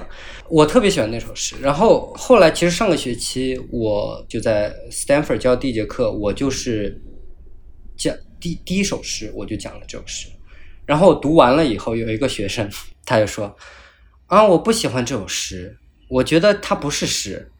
[0.51, 1.55] 我特别喜欢那首诗。
[1.62, 7.01] 然后后来其实上个学期我就在 Stanford 教第一节课，我就是
[7.97, 8.12] 讲
[8.43, 10.28] 第第一首诗，我就讲了这首诗。
[10.84, 12.68] 然后读完了以后，有一个学生
[13.07, 13.57] 他就说
[14.26, 15.78] ：“啊，我不喜欢这首诗。”
[16.11, 17.51] 我觉得它不是诗，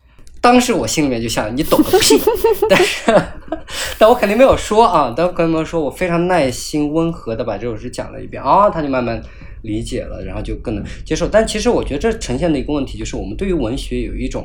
[0.43, 2.21] 当时我心里面就想，你懂个屁！
[2.69, 3.05] 但是，
[3.97, 9.23] 但我肯定没有说啊，但我肯定没有说，我非常耐心、温和的把这首诗讲了一遍啊，他就慢慢
[9.63, 11.27] 理解了，然后就更能接受。
[11.27, 14.45] 但其实我觉得这呈现的一个问题就是，我们对于文学有一种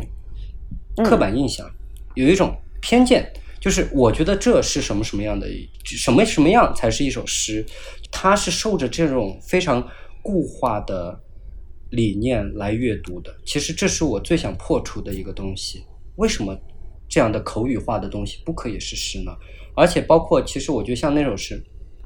[1.04, 1.70] 刻板印象，
[2.16, 3.30] 有一种偏见，
[3.68, 5.46] 就是我觉得这是什么什么样的，
[5.84, 7.66] 什么什么样才是一首诗，
[8.10, 9.86] 它是受着这种非常
[10.22, 11.20] 固化的。
[11.92, 15.86] 理念来阅读的，其实这是我最想破除的一个东西。
[16.18, 16.54] 为什么
[17.08, 19.32] 这样的口语化的东西不可以是诗呢？
[19.74, 21.62] 而且包括，其实我觉得像那首诗，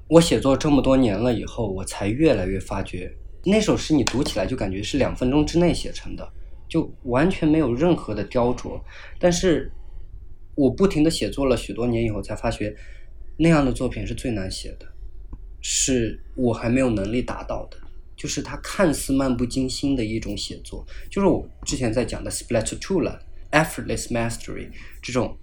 [0.07, 3.11] 我写作这么多年了以后，我才越来越发觉，
[3.43, 6.31] 那首诗你读起来就感觉是两分钟之内写成的，
[6.69, 8.79] 就完全没有任何的雕琢。
[9.19, 9.71] 但是
[10.61, 12.75] 我不停的写作了许多年以后，才发觉
[13.37, 14.85] 那样的作品是最难写的，
[15.59, 17.77] 是我还没有能力达到的。
[18.15, 23.17] 就是它看似漫不经心的一种写作，就是我之前在讲的 spletula
[23.51, 24.67] effortless mastery
[25.01, 25.35] 这种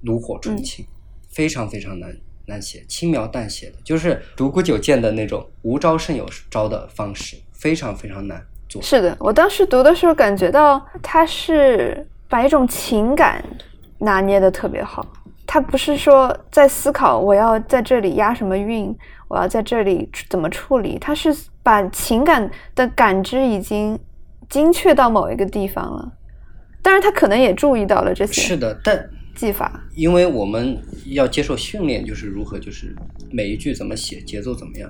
[0.00, 0.86] 炉火纯青，
[1.28, 8.80] 非常非常难难写，轻描淡写的，就是独孤九剑的那种无招胜有招的方式，非常非常难做。
[8.80, 13.44] 是的，我当时读的时候感觉到他是把一种情感
[13.98, 15.06] 拿捏的特别好，
[15.46, 18.96] 他不是说在思考我要在这里押什么韵。
[19.28, 20.96] 我要在这里怎么处理？
[21.00, 23.98] 他是把情感的感知已经
[24.48, 26.12] 精确到某一个地方了，
[26.80, 28.40] 当然他可能也注意到了这些。
[28.40, 32.94] 是的，但技法，因为我们要接受训练，就是如何，就是
[33.32, 34.88] 每一句怎么写，节奏怎么样。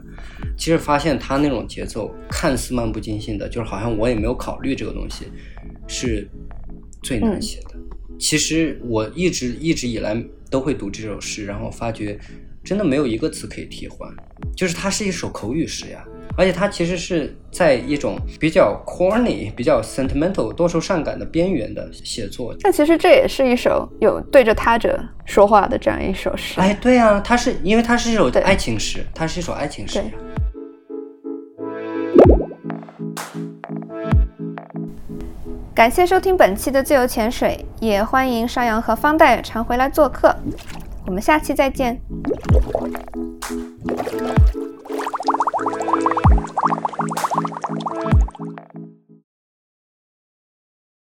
[0.59, 5.33] 其实发现他那种节奏看似漫不经心的，就是好像我也没有考虑这个东西，
[5.87, 6.29] 是
[7.03, 7.71] 最难写的。
[8.19, 10.17] 其实我一直一直以来
[10.51, 12.19] 都会读这首诗，然后发觉。
[12.65, 14.13] 真的没有一个词可以替换，
[14.57, 16.05] 就是它是一首口语诗呀，
[16.37, 22.53] 而且它其实是在一种比较 corny、比较 sentimental、多愁善感的边缘的写作。
[22.63, 26.59] 但其实这也是一首有对着他者说话的这样一首诗。
[26.59, 30.03] 哎，对啊，它是因为它是一首爱情诗，它是一首爱情诗。
[35.77, 40.35] 感谢收听本期的自由潜水也欢迎山羊和方代常回来做客。
[41.05, 42.01] 我们下期再见。